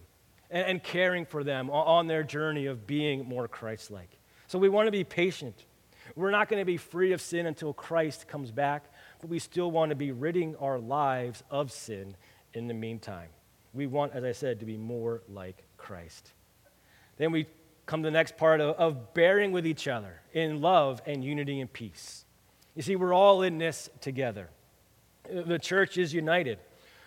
and, 0.51 0.67
and 0.67 0.83
caring 0.83 1.27
for 1.27 1.45
them 1.45 1.71
on, 1.71 1.87
on 1.87 2.07
their 2.07 2.23
journey 2.23 2.67
of 2.67 2.87
being 2.87 3.27
more 3.27 3.49
Christ 3.49 3.91
like. 3.91 4.19
So 4.47 4.59
we 4.59 4.69
want 4.69 4.87
to 4.87 4.93
be 4.93 5.05
patient. 5.05 5.67
We're 6.17 6.31
not 6.31 6.49
going 6.49 6.61
to 6.61 6.67
be 6.67 6.77
free 6.77 7.13
of 7.13 7.21
sin 7.21 7.47
until 7.47 7.73
Christ 7.73 8.27
comes 8.27 8.51
back 8.51 8.85
but 9.21 9.29
we 9.29 9.39
still 9.39 9.71
want 9.71 9.91
to 9.91 9.97
be 9.97 10.13
ridding 10.13 10.57
our 10.57 10.79
lives 10.79 11.43
of 11.51 11.71
sin 11.71 12.17
in 12.55 12.67
the 12.67 12.75
meantime. 12.75 13.29
We 13.73 13.87
want, 13.87 14.13
as 14.15 14.25
I 14.25 14.33
said, 14.33 14.61
to 14.61 14.67
be 14.67 14.77
more 14.77 15.23
like 15.29 15.65
Christ. 15.77 16.33
Then 17.17 17.33
we 17.33 17.47
come 17.87 18.03
to 18.03 18.07
the 18.07 18.13
next 18.13 18.37
part 18.37 18.61
of, 18.61 18.77
of 18.77 19.15
bearing 19.15 19.53
with 19.53 19.67
each 19.67 19.89
other 19.89 20.21
in 20.33 20.61
love 20.61 21.01
and 21.07 21.25
unity 21.25 21.61
and 21.61 21.73
peace. 21.73 22.25
You 22.75 22.83
see, 22.83 22.97
we're 22.97 23.15
all 23.15 23.43
in 23.43 23.59
this 23.59 23.91
together. 24.01 24.49
The 25.29 25.59
church 25.59 25.99
is 25.99 26.15
united. 26.15 26.59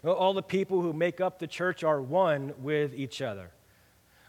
All 0.05 0.33
the 0.33 0.43
people 0.43 0.81
who 0.81 0.93
make 0.93 1.21
up 1.21 1.39
the 1.39 1.47
church 1.47 1.83
are 1.83 2.01
one 2.01 2.53
with 2.59 2.93
each 2.93 3.21
other. 3.21 3.51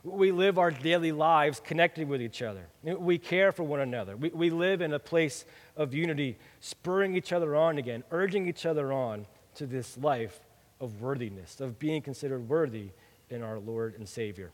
We 0.04 0.32
live 0.32 0.58
our 0.58 0.70
daily 0.70 1.12
lives 1.12 1.60
connected 1.60 2.08
with 2.08 2.20
each 2.20 2.42
other. 2.42 2.66
We 2.82 3.18
care 3.18 3.52
for 3.52 3.62
one 3.62 3.80
another. 3.80 4.16
We, 4.16 4.28
we 4.30 4.50
live 4.50 4.82
in 4.82 4.92
a 4.92 4.98
place 4.98 5.44
of 5.76 5.94
unity, 5.94 6.38
spurring 6.60 7.16
each 7.16 7.32
other 7.32 7.56
on 7.56 7.78
again, 7.78 8.04
urging 8.10 8.46
each 8.46 8.66
other 8.66 8.92
on 8.92 9.26
to 9.54 9.66
this 9.66 9.96
life 9.96 10.40
of 10.80 11.00
worthiness, 11.00 11.60
of 11.60 11.78
being 11.78 12.02
considered 12.02 12.48
worthy 12.48 12.90
in 13.30 13.42
our 13.42 13.58
Lord 13.58 13.94
and 13.98 14.08
Savior. 14.08 14.52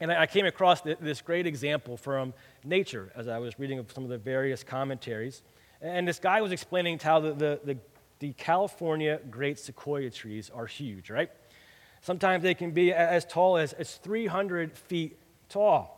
And 0.00 0.10
I 0.10 0.26
came 0.26 0.44
across 0.44 0.80
this 0.80 1.22
great 1.22 1.46
example 1.46 1.96
from 1.96 2.34
nature 2.64 3.12
as 3.14 3.28
I 3.28 3.38
was 3.38 3.58
reading 3.58 3.84
some 3.94 4.04
of 4.04 4.10
the 4.10 4.18
various 4.18 4.64
commentaries. 4.64 5.42
And 5.80 6.06
this 6.06 6.18
guy 6.18 6.40
was 6.40 6.52
explaining 6.52 6.98
how 6.98 7.20
the, 7.20 7.32
the, 7.32 7.60
the, 7.64 7.78
the 8.18 8.32
California 8.32 9.20
great 9.30 9.58
sequoia 9.58 10.10
trees 10.10 10.50
are 10.52 10.66
huge, 10.66 11.10
right? 11.10 11.30
Sometimes 12.00 12.42
they 12.42 12.54
can 12.54 12.72
be 12.72 12.92
as 12.92 13.24
tall 13.24 13.56
as, 13.56 13.72
as 13.74 13.94
300 13.96 14.76
feet 14.76 15.18
tall. 15.48 15.94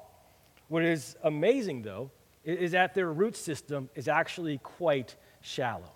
What 0.68 0.84
is 0.84 1.16
amazing, 1.24 1.82
though, 1.82 2.10
is 2.44 2.72
that 2.72 2.94
their 2.94 3.12
root 3.12 3.36
system 3.36 3.88
is 3.94 4.06
actually 4.06 4.58
quite 4.58 5.16
shallow. 5.40 5.95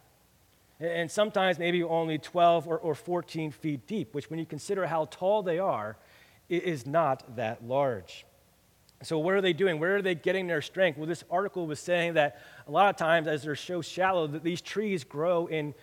And 0.81 1.11
sometimes 1.11 1.59
maybe 1.59 1.83
only 1.83 2.19
12 2.19 2.66
or, 2.66 2.79
or 2.79 2.95
14 2.95 3.51
feet 3.51 3.87
deep, 3.87 4.14
which, 4.14 4.31
when 4.31 4.38
you 4.38 4.47
consider 4.47 4.87
how 4.87 5.05
tall 5.11 5.43
they 5.43 5.59
are, 5.59 5.99
is 6.49 6.87
not 6.87 7.37
that 7.37 7.64
large. 7.64 8.25
So, 9.03 9.19
what 9.19 9.35
are 9.35 9.40
they 9.40 9.53
doing? 9.53 9.79
Where 9.79 9.97
are 9.97 10.03
they 10.03 10.14
getting 10.14 10.47
their 10.47 10.61
strength? 10.61 10.99
Well, 10.99 11.07
this 11.07 11.25
article 11.31 11.66
was 11.66 11.81
saying 11.81 12.14
that 12.14 12.40
a 12.66 12.71
lot 12.71 12.90
of 12.90 12.97
times, 12.97 13.27
as 13.29 13.43
they're 13.43 13.57
so 13.57 13.81
shallow, 13.81 14.27
that 14.27 14.43
these 14.43 14.61
trees 14.61 15.05
grow 15.05 15.47
in 15.47 15.75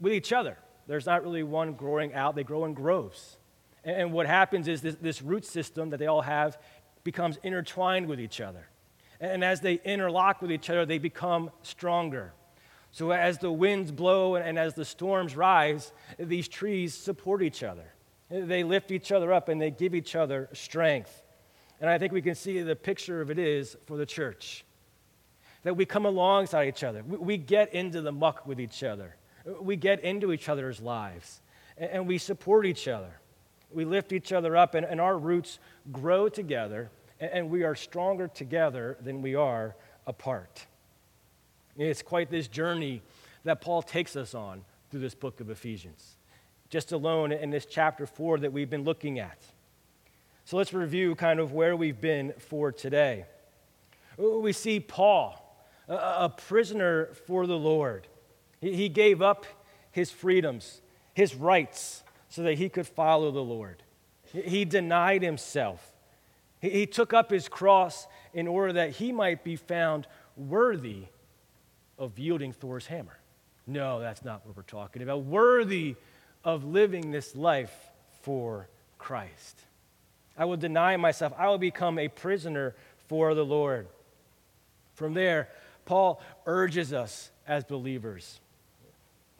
with 0.00 0.12
each 0.12 0.32
other. 0.32 0.56
There's 0.86 1.06
not 1.06 1.22
really 1.22 1.42
one 1.42 1.74
growing 1.74 2.14
out, 2.14 2.34
they 2.34 2.44
grow 2.44 2.64
in 2.64 2.74
groves. 2.74 3.36
And, 3.84 3.96
and 3.96 4.12
what 4.12 4.26
happens 4.26 4.68
is 4.68 4.80
this, 4.80 4.96
this 4.96 5.22
root 5.22 5.44
system 5.44 5.90
that 5.90 5.98
they 5.98 6.06
all 6.06 6.22
have 6.22 6.58
becomes 7.04 7.38
intertwined 7.42 8.08
with 8.08 8.20
each 8.20 8.40
other. 8.40 8.68
And, 9.20 9.30
and 9.30 9.44
as 9.44 9.60
they 9.60 9.80
interlock 9.84 10.42
with 10.42 10.50
each 10.50 10.68
other, 10.70 10.84
they 10.84 10.98
become 10.98 11.50
stronger. 11.62 12.32
So, 12.92 13.10
as 13.10 13.38
the 13.38 13.52
winds 13.52 13.92
blow 13.92 14.36
and, 14.36 14.58
as 14.58 14.74
the 14.74 14.84
storms 14.84 15.36
rise, 15.36 15.92
these 16.18 16.48
trees 16.48 16.94
support 16.94 17.42
each 17.42 17.62
other. 17.62 17.92
They 18.30 18.64
lift 18.64 18.90
each 18.90 19.12
other 19.12 19.32
up 19.32 19.48
and 19.48 19.60
they 19.60 19.70
give 19.70 19.94
each 19.94 20.16
other 20.16 20.48
strength. 20.52 21.22
And 21.80 21.90
I 21.90 21.98
think 21.98 22.12
we 22.12 22.22
can 22.22 22.34
see 22.34 22.60
the 22.62 22.74
picture 22.74 23.20
of 23.20 23.30
it 23.30 23.38
is 23.38 23.76
for 23.86 23.96
the 23.96 24.06
church. 24.06 24.64
That 25.62 25.76
we 25.76 25.84
come 25.84 26.06
alongside 26.06 26.68
each 26.68 26.84
other. 26.84 27.02
We 27.02 27.36
get 27.36 27.74
into 27.74 28.00
the 28.00 28.12
muck 28.12 28.46
with 28.46 28.60
each 28.60 28.82
other. 28.82 29.16
We 29.60 29.76
get 29.76 30.02
into 30.02 30.32
each 30.32 30.48
other's 30.48 30.80
lives. 30.80 31.42
And 31.76 32.06
we 32.06 32.18
support 32.18 32.66
each 32.66 32.88
other. 32.88 33.20
We 33.70 33.84
lift 33.84 34.12
each 34.12 34.32
other 34.32 34.56
up, 34.56 34.74
and, 34.74 35.00
our 35.00 35.18
roots 35.18 35.58
grow 35.92 36.28
together, 36.28 36.90
and 37.20 37.50
we 37.50 37.64
are 37.64 37.74
stronger 37.74 38.28
together 38.28 38.96
than 39.00 39.22
we 39.22 39.34
are 39.34 39.74
apart. 40.06 40.66
It's 41.78 42.02
quite 42.02 42.30
this 42.30 42.48
journey 42.48 43.02
that 43.44 43.60
Paul 43.60 43.82
takes 43.82 44.16
us 44.16 44.34
on 44.34 44.64
through 44.90 45.00
this 45.00 45.14
book 45.14 45.40
of 45.40 45.50
Ephesians, 45.50 46.16
just 46.70 46.92
alone 46.92 47.32
in 47.32 47.50
this 47.50 47.66
chapter 47.66 48.06
4 48.06 48.38
that 48.38 48.52
we've 48.52 48.70
been 48.70 48.84
looking 48.84 49.18
at. 49.18 49.38
So 50.44 50.56
let's 50.56 50.72
review 50.72 51.14
kind 51.14 51.38
of 51.38 51.52
where 51.52 51.76
we've 51.76 52.00
been 52.00 52.32
for 52.38 52.72
today. 52.72 53.26
We 54.16 54.52
see 54.52 54.80
Paul, 54.80 55.42
a 55.88 56.30
prisoner 56.30 57.10
for 57.26 57.46
the 57.46 57.58
Lord. 57.58 58.06
He 58.60 58.88
gave 58.88 59.20
up 59.20 59.44
his 59.90 60.10
freedoms, 60.10 60.80
his 61.14 61.34
rights, 61.34 62.02
so 62.28 62.42
that 62.42 62.54
he 62.54 62.68
could 62.68 62.86
follow 62.86 63.30
the 63.30 63.42
Lord. 63.42 63.82
He 64.32 64.64
denied 64.64 65.22
himself. 65.22 65.92
He 66.60 66.86
took 66.86 67.12
up 67.12 67.30
his 67.30 67.48
cross 67.48 68.06
in 68.32 68.48
order 68.48 68.72
that 68.72 68.92
he 68.92 69.12
might 69.12 69.44
be 69.44 69.56
found 69.56 70.06
worthy 70.36 71.04
of 71.98 72.16
wielding 72.18 72.52
Thor's 72.52 72.86
hammer. 72.86 73.18
No, 73.66 74.00
that's 74.00 74.24
not 74.24 74.46
what 74.46 74.56
we're 74.56 74.62
talking 74.62 75.02
about. 75.02 75.24
Worthy 75.24 75.96
of 76.44 76.64
living 76.64 77.10
this 77.10 77.34
life 77.34 77.74
for 78.22 78.68
Christ. 78.98 79.60
I 80.38 80.44
will 80.44 80.56
deny 80.56 80.96
myself. 80.96 81.32
I 81.36 81.48
will 81.48 81.58
become 81.58 81.98
a 81.98 82.08
prisoner 82.08 82.74
for 83.08 83.34
the 83.34 83.44
Lord. 83.44 83.88
From 84.94 85.14
there, 85.14 85.48
Paul 85.84 86.20
urges 86.46 86.92
us 86.92 87.30
as 87.46 87.64
believers 87.64 88.40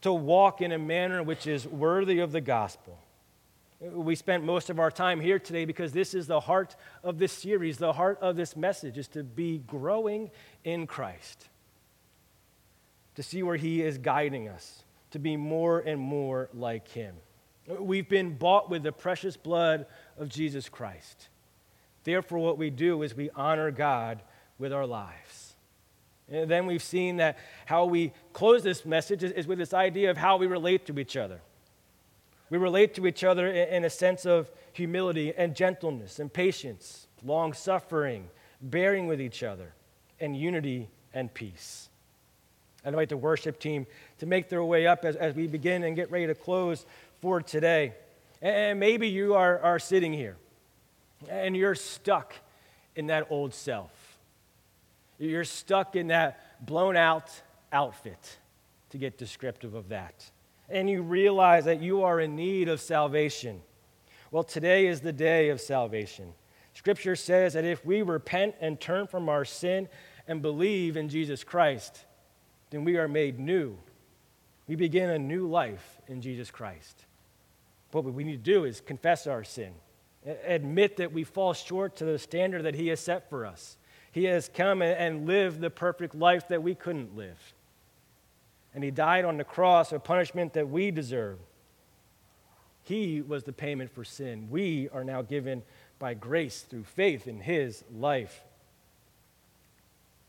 to 0.02 0.12
walk 0.12 0.60
in 0.60 0.72
a 0.72 0.78
manner 0.78 1.22
which 1.22 1.46
is 1.46 1.66
worthy 1.66 2.20
of 2.20 2.32
the 2.32 2.40
gospel. 2.40 2.98
We 3.80 4.14
spent 4.14 4.44
most 4.44 4.70
of 4.70 4.78
our 4.78 4.90
time 4.90 5.20
here 5.20 5.38
today 5.38 5.64
because 5.64 5.92
this 5.92 6.14
is 6.14 6.26
the 6.26 6.40
heart 6.40 6.76
of 7.02 7.18
this 7.18 7.32
series, 7.32 7.76
the 7.78 7.92
heart 7.92 8.18
of 8.20 8.36
this 8.36 8.56
message 8.56 8.96
is 8.96 9.08
to 9.08 9.22
be 9.22 9.58
growing 9.58 10.30
in 10.64 10.86
Christ, 10.86 11.48
to 13.16 13.22
see 13.22 13.42
where 13.42 13.56
He 13.56 13.82
is 13.82 13.98
guiding 13.98 14.48
us, 14.48 14.84
to 15.10 15.18
be 15.18 15.36
more 15.36 15.80
and 15.80 16.00
more 16.00 16.48
like 16.54 16.88
Him. 16.88 17.16
We've 17.66 18.08
been 18.08 18.36
bought 18.36 18.70
with 18.70 18.84
the 18.84 18.92
precious 18.92 19.36
blood 19.36 19.86
of 20.16 20.28
Jesus 20.28 20.68
Christ. 20.68 21.28
Therefore, 22.04 22.38
what 22.38 22.58
we 22.58 22.70
do 22.70 23.02
is 23.02 23.16
we 23.16 23.30
honor 23.30 23.70
God 23.72 24.22
with 24.58 24.72
our 24.72 24.86
lives. 24.86 25.54
And 26.28 26.50
then 26.50 26.66
we've 26.66 26.82
seen 26.82 27.16
that 27.16 27.38
how 27.66 27.84
we 27.86 28.12
close 28.32 28.62
this 28.62 28.84
message 28.84 29.24
is, 29.24 29.32
is 29.32 29.46
with 29.46 29.58
this 29.58 29.74
idea 29.74 30.10
of 30.10 30.16
how 30.16 30.36
we 30.36 30.46
relate 30.46 30.86
to 30.86 30.98
each 30.98 31.16
other. 31.16 31.40
We 32.50 32.58
relate 32.58 32.94
to 32.94 33.06
each 33.06 33.24
other 33.24 33.48
in, 33.48 33.68
in 33.68 33.84
a 33.84 33.90
sense 33.90 34.24
of 34.26 34.50
humility 34.72 35.32
and 35.36 35.54
gentleness 35.54 36.18
and 36.18 36.32
patience, 36.32 37.08
long 37.24 37.52
suffering, 37.52 38.28
bearing 38.60 39.06
with 39.06 39.20
each 39.20 39.42
other, 39.42 39.74
and 40.20 40.36
unity 40.36 40.88
and 41.12 41.32
peace. 41.32 41.88
I'd 42.86 42.90
invite 42.90 43.08
the 43.08 43.16
worship 43.16 43.58
team 43.58 43.84
to 44.20 44.26
make 44.26 44.48
their 44.48 44.62
way 44.62 44.86
up 44.86 45.04
as, 45.04 45.16
as 45.16 45.34
we 45.34 45.48
begin 45.48 45.82
and 45.82 45.96
get 45.96 46.08
ready 46.08 46.28
to 46.28 46.36
close 46.36 46.86
for 47.20 47.42
today. 47.42 47.94
And 48.40 48.78
maybe 48.78 49.08
you 49.08 49.34
are, 49.34 49.58
are 49.58 49.80
sitting 49.80 50.12
here 50.12 50.36
and 51.28 51.56
you're 51.56 51.74
stuck 51.74 52.32
in 52.94 53.08
that 53.08 53.26
old 53.28 53.52
self. 53.52 53.90
You're 55.18 55.42
stuck 55.42 55.96
in 55.96 56.08
that 56.08 56.64
blown 56.64 56.96
out 56.96 57.42
outfit, 57.72 58.38
to 58.90 58.98
get 58.98 59.18
descriptive 59.18 59.74
of 59.74 59.88
that. 59.88 60.30
And 60.68 60.88
you 60.88 61.02
realize 61.02 61.64
that 61.64 61.80
you 61.82 62.04
are 62.04 62.20
in 62.20 62.36
need 62.36 62.68
of 62.68 62.80
salvation. 62.80 63.62
Well, 64.30 64.44
today 64.44 64.86
is 64.86 65.00
the 65.00 65.12
day 65.12 65.48
of 65.48 65.60
salvation. 65.60 66.32
Scripture 66.72 67.16
says 67.16 67.54
that 67.54 67.64
if 67.64 67.84
we 67.84 68.02
repent 68.02 68.54
and 68.60 68.80
turn 68.80 69.08
from 69.08 69.28
our 69.28 69.44
sin 69.44 69.88
and 70.28 70.40
believe 70.40 70.96
in 70.96 71.08
Jesus 71.08 71.42
Christ, 71.42 72.04
then 72.70 72.84
we 72.84 72.96
are 72.96 73.08
made 73.08 73.38
new. 73.38 73.76
We 74.66 74.74
begin 74.74 75.10
a 75.10 75.18
new 75.18 75.46
life 75.46 75.98
in 76.08 76.20
Jesus 76.20 76.50
Christ. 76.50 77.04
What 77.92 78.04
we 78.04 78.24
need 78.24 78.44
to 78.44 78.52
do 78.52 78.64
is 78.64 78.80
confess 78.80 79.26
our 79.26 79.44
sin, 79.44 79.72
admit 80.44 80.96
that 80.98 81.12
we 81.12 81.24
fall 81.24 81.54
short 81.54 81.96
to 81.96 82.04
the 82.04 82.18
standard 82.18 82.64
that 82.64 82.74
He 82.74 82.88
has 82.88 83.00
set 83.00 83.30
for 83.30 83.46
us. 83.46 83.76
He 84.12 84.24
has 84.24 84.50
come 84.52 84.82
and 84.82 85.26
lived 85.26 85.60
the 85.60 85.70
perfect 85.70 86.14
life 86.14 86.48
that 86.48 86.62
we 86.62 86.74
couldn't 86.74 87.16
live. 87.16 87.54
And 88.74 88.82
He 88.82 88.90
died 88.90 89.24
on 89.24 89.36
the 89.36 89.44
cross, 89.44 89.92
a 89.92 89.98
punishment 89.98 90.52
that 90.54 90.68
we 90.68 90.90
deserve. 90.90 91.38
He 92.82 93.20
was 93.22 93.44
the 93.44 93.52
payment 93.52 93.90
for 93.94 94.04
sin. 94.04 94.48
We 94.50 94.88
are 94.90 95.04
now 95.04 95.22
given 95.22 95.62
by 95.98 96.14
grace 96.14 96.62
through 96.62 96.84
faith 96.84 97.26
in 97.26 97.40
His 97.40 97.84
life. 97.94 98.42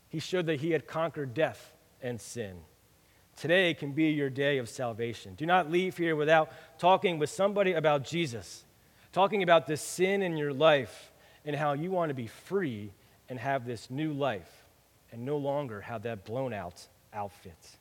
He 0.08 0.20
showed 0.20 0.46
that 0.46 0.60
He 0.60 0.70
had 0.70 0.86
conquered 0.86 1.34
death 1.34 1.72
and 2.02 2.20
sin. 2.20 2.56
Today 3.36 3.74
can 3.74 3.92
be 3.92 4.10
your 4.10 4.30
day 4.30 4.58
of 4.58 4.68
salvation. 4.68 5.34
Do 5.34 5.46
not 5.46 5.70
leave 5.70 5.96
here 5.96 6.16
without 6.16 6.50
talking 6.78 7.18
with 7.18 7.30
somebody 7.30 7.74
about 7.74 8.04
Jesus, 8.04 8.64
talking 9.12 9.42
about 9.42 9.66
the 9.66 9.76
sin 9.76 10.22
in 10.22 10.36
your 10.36 10.52
life 10.52 11.12
and 11.44 11.54
how 11.54 11.72
you 11.72 11.90
want 11.90 12.10
to 12.10 12.14
be 12.14 12.26
free 12.26 12.90
and 13.28 13.38
have 13.38 13.64
this 13.64 13.90
new 13.90 14.12
life 14.12 14.64
and 15.12 15.24
no 15.24 15.36
longer 15.36 15.80
have 15.82 16.02
that 16.02 16.24
blown 16.24 16.52
out 16.52 16.86
outfit. 17.14 17.76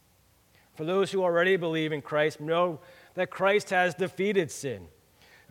For 0.76 0.86
those 0.86 1.12
who 1.12 1.24
already 1.24 1.58
believe 1.58 1.92
in 1.92 2.02
Christ, 2.02 2.40
know 2.40 2.80
that 3.16 3.32
Christ 3.32 3.72
has 3.72 3.96
defeated 3.96 4.52
sin. 4.52 4.88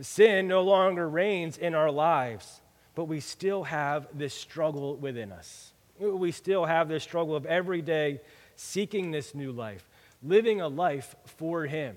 Sin 0.01 0.47
no 0.47 0.63
longer 0.63 1.09
reigns 1.09 1.59
in 1.59 1.75
our 1.75 1.91
lives, 1.91 2.61
but 2.95 3.05
we 3.07 3.19
still 3.19 3.65
have 3.65 4.07
this 4.15 4.35
struggle 4.35 4.95
within 4.97 5.33
us. 5.33 5.73
We 5.99 6.31
still 6.31 6.64
have 6.64 6.89
this 6.89 7.03
struggle 7.03 7.35
of 7.35 7.45
every 7.47 7.83
day 7.83 8.21
seeking 8.57 9.11
this 9.11 9.35
new 9.35 9.53
life, 9.53 9.89
living 10.23 10.61
a 10.61 10.69
life 10.69 11.15
for 11.25 11.67
Him. 11.67 11.97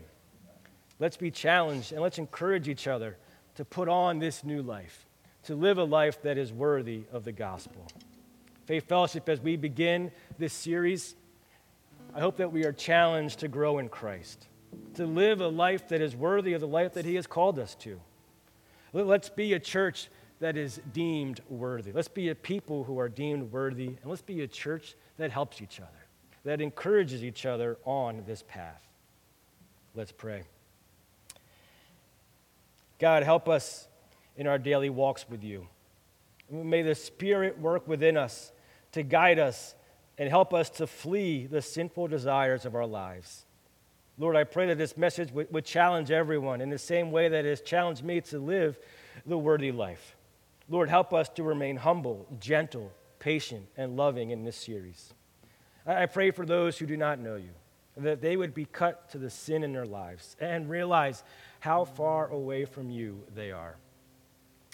Let's 0.99 1.17
be 1.17 1.31
challenged 1.31 1.93
and 1.93 2.01
let's 2.01 2.17
encourage 2.17 2.67
each 2.67 2.87
other 2.87 3.17
to 3.55 3.65
put 3.65 3.87
on 3.87 4.19
this 4.19 4.43
new 4.43 4.61
life, 4.61 5.05
to 5.43 5.55
live 5.55 5.77
a 5.77 5.83
life 5.83 6.21
that 6.21 6.37
is 6.37 6.51
worthy 6.51 7.03
of 7.11 7.23
the 7.23 7.31
gospel. 7.31 7.87
Faith 8.65 8.87
Fellowship, 8.87 9.27
as 9.29 9.41
we 9.41 9.55
begin 9.55 10.11
this 10.37 10.53
series, 10.53 11.15
I 12.13 12.19
hope 12.19 12.37
that 12.37 12.51
we 12.51 12.65
are 12.65 12.73
challenged 12.73 13.39
to 13.39 13.47
grow 13.47 13.79
in 13.79 13.89
Christ, 13.89 14.47
to 14.95 15.05
live 15.05 15.41
a 15.41 15.47
life 15.47 15.87
that 15.87 16.01
is 16.01 16.15
worthy 16.15 16.53
of 16.53 16.61
the 16.61 16.67
life 16.67 16.93
that 16.93 17.05
He 17.05 17.15
has 17.15 17.25
called 17.25 17.57
us 17.57 17.75
to. 17.75 17.99
Let's 18.93 19.29
be 19.29 19.53
a 19.53 19.59
church 19.59 20.09
that 20.39 20.57
is 20.57 20.81
deemed 20.93 21.41
worthy. 21.49 21.91
Let's 21.91 22.07
be 22.07 22.29
a 22.29 22.35
people 22.35 22.83
who 22.83 22.99
are 22.99 23.09
deemed 23.09 23.51
worthy, 23.51 23.87
and 23.87 24.05
let's 24.05 24.21
be 24.21 24.41
a 24.41 24.47
church 24.47 24.95
that 25.17 25.31
helps 25.31 25.61
each 25.61 25.79
other 25.79 25.98
that 26.45 26.61
encourages 26.61 27.23
each 27.23 27.45
other 27.45 27.77
on 27.85 28.23
this 28.25 28.43
path. 28.47 28.81
Let's 29.95 30.11
pray. 30.11 30.43
God, 32.99 33.23
help 33.23 33.47
us 33.47 33.87
in 34.37 34.47
our 34.47 34.57
daily 34.57 34.89
walks 34.89 35.25
with 35.29 35.43
you. 35.43 35.67
May 36.49 36.81
the 36.81 36.95
Spirit 36.95 37.59
work 37.59 37.87
within 37.87 38.17
us 38.17 38.51
to 38.93 39.03
guide 39.03 39.39
us 39.39 39.75
and 40.17 40.29
help 40.29 40.53
us 40.53 40.69
to 40.71 40.87
flee 40.87 41.45
the 41.45 41.61
sinful 41.61 42.07
desires 42.07 42.65
of 42.65 42.75
our 42.75 42.85
lives. 42.85 43.45
Lord, 44.17 44.35
I 44.35 44.43
pray 44.43 44.67
that 44.67 44.77
this 44.77 44.97
message 44.97 45.31
would, 45.31 45.63
challenge 45.63 46.11
everyone 46.11 46.59
in 46.59 46.69
the 46.69 46.77
same 46.77 47.11
way 47.11 47.29
that 47.29 47.45
it 47.45 47.49
has 47.49 47.61
challenged 47.61 48.03
me 48.03 48.19
to 48.21 48.39
live 48.39 48.77
the 49.25 49.37
worthy 49.37 49.71
life. 49.71 50.17
Lord, 50.67 50.89
help 50.89 51.13
us 51.13 51.29
to 51.29 51.43
remain 51.43 51.77
humble, 51.77 52.27
gentle, 52.39 52.91
patient, 53.19 53.65
and 53.77 53.95
loving 53.95 54.31
in 54.31 54.43
this 54.43 54.57
series. 54.57 55.13
I, 55.89 56.05
pray 56.05 56.31
for 56.31 56.45
those 56.45 56.77
who 56.77 56.85
do 56.85 56.97
not 56.97 57.19
know 57.19 57.35
you, 57.35 57.49
that 57.97 58.21
they 58.21 58.37
would 58.37 58.53
be 58.53 58.65
cut 58.65 59.09
to 59.11 59.17
the 59.17 59.29
sin 59.29 59.63
in 59.63 59.73
their 59.73 59.85
lives 59.85 60.35
and 60.39 60.69
realize 60.69 61.23
how 61.59 61.85
far 61.85 62.27
away 62.27 62.65
from 62.65 62.89
you 62.89 63.23
they 63.35 63.51
are. 63.51 63.75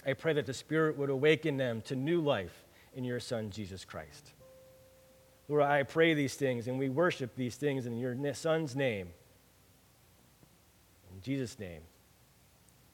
I 0.06 0.12
pray 0.12 0.34
that 0.34 0.46
the 0.46 0.54
Spirit 0.54 0.98
would 0.98 1.10
awaken 1.10 1.56
them 1.56 1.80
to 1.82 1.96
new 1.96 2.20
life 2.20 2.64
in 2.94 3.04
your 3.04 3.18
Son, 3.18 3.50
Jesus 3.50 3.84
Christ. 3.84 4.32
Lord, 5.48 5.62
I 5.62 5.82
pray 5.84 6.14
these 6.14 6.34
things 6.34 6.68
and 6.68 6.78
we 6.78 6.88
worship 6.88 7.34
these 7.34 7.56
things 7.56 7.86
in 7.86 7.96
your 7.96 8.16
Son's 8.34 8.76
name. 8.76 9.08
In 11.14 11.22
Jesus' 11.22 11.58
name, 11.58 11.80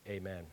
amen. 0.07 0.45